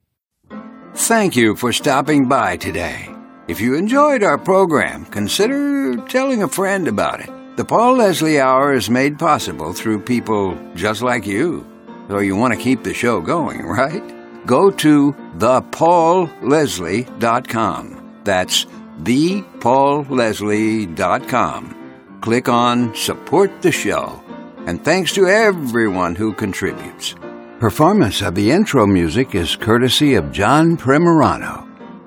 Thank 0.95 1.37
you 1.37 1.57
for 1.57 1.73
stopping 1.73 2.29
by 2.29 2.59
today. 2.59 3.09
If 3.49 3.61
you 3.61 3.75
enjoyed 3.75 4.23
our 4.23 4.39
program, 4.39 5.05
consider 5.07 5.97
telling 6.09 6.43
a 6.43 6.49
friend 6.49 6.87
about 6.87 7.21
it. 7.21 7.31
The 7.57 7.65
Paul 7.65 7.97
Leslie 7.97 8.39
Hour 8.41 8.75
is 8.75 8.91
made 8.91 9.19
possible 9.19 9.73
through 9.73 10.01
people 10.01 10.59
just 10.75 11.01
like 11.03 11.27
you. 11.27 11.67
So 12.09 12.19
you 12.19 12.37
want 12.37 12.53
to 12.55 12.61
keep 12.61 12.83
the 12.83 12.93
show 12.95 13.21
going, 13.21 13.63
right? 13.67 14.03
Go 14.47 14.71
to 14.71 15.13
thepaulleslie.com. 15.39 18.21
That's 18.25 18.67
thepaulleslie.com. 19.03 21.79
Click 22.21 22.49
on 22.49 22.95
Support 22.95 23.63
the 23.63 23.73
Show. 23.73 24.23
And 24.67 24.85
thanks 24.85 25.13
to 25.15 25.27
everyone 25.27 26.15
who 26.15 26.33
contributes. 26.35 27.17
Performance 27.63 28.23
of 28.23 28.35
the 28.35 28.51
intro 28.51 28.89
music 28.89 29.37
is 29.37 29.55
courtesy 29.55 30.15
of 30.15 30.33
John 30.33 30.77
Primorano, 30.77 31.65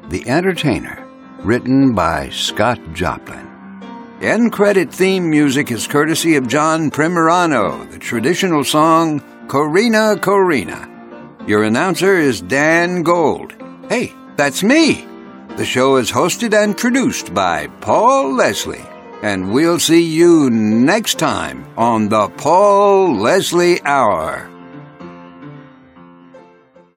The 0.10 0.28
Entertainer, 0.28 1.08
written 1.46 1.96
by 1.96 2.28
Scott 2.28 2.78
Joplin. 2.92 3.48
End 4.20 4.52
credit 4.52 4.94
theme 4.94 5.30
music 5.30 5.72
is 5.72 5.88
courtesy 5.88 6.36
of 6.36 6.50
John 6.50 6.92
Primorano, 6.92 7.90
the 7.90 7.98
traditional 7.98 8.66
song 8.66 9.22
Corina 9.48 10.18
Corina. 10.18 11.48
Your 11.48 11.64
announcer 11.64 12.18
is 12.18 12.42
Dan 12.42 13.02
Gold. 13.02 13.56
Hey, 13.88 14.12
that's 14.36 14.62
me. 14.62 15.08
The 15.56 15.64
show 15.64 15.96
is 15.96 16.12
hosted 16.12 16.54
and 16.54 16.78
produced 16.78 17.34
by 17.34 17.68
Paul 17.80 18.34
Leslie. 18.34 18.86
And 19.22 19.54
we'll 19.54 19.80
see 19.80 20.04
you 20.04 20.50
next 20.50 21.18
time 21.18 21.66
on 21.78 22.10
the 22.10 22.28
Paul 22.28 23.16
Leslie 23.16 23.82
Hour. 23.86 24.52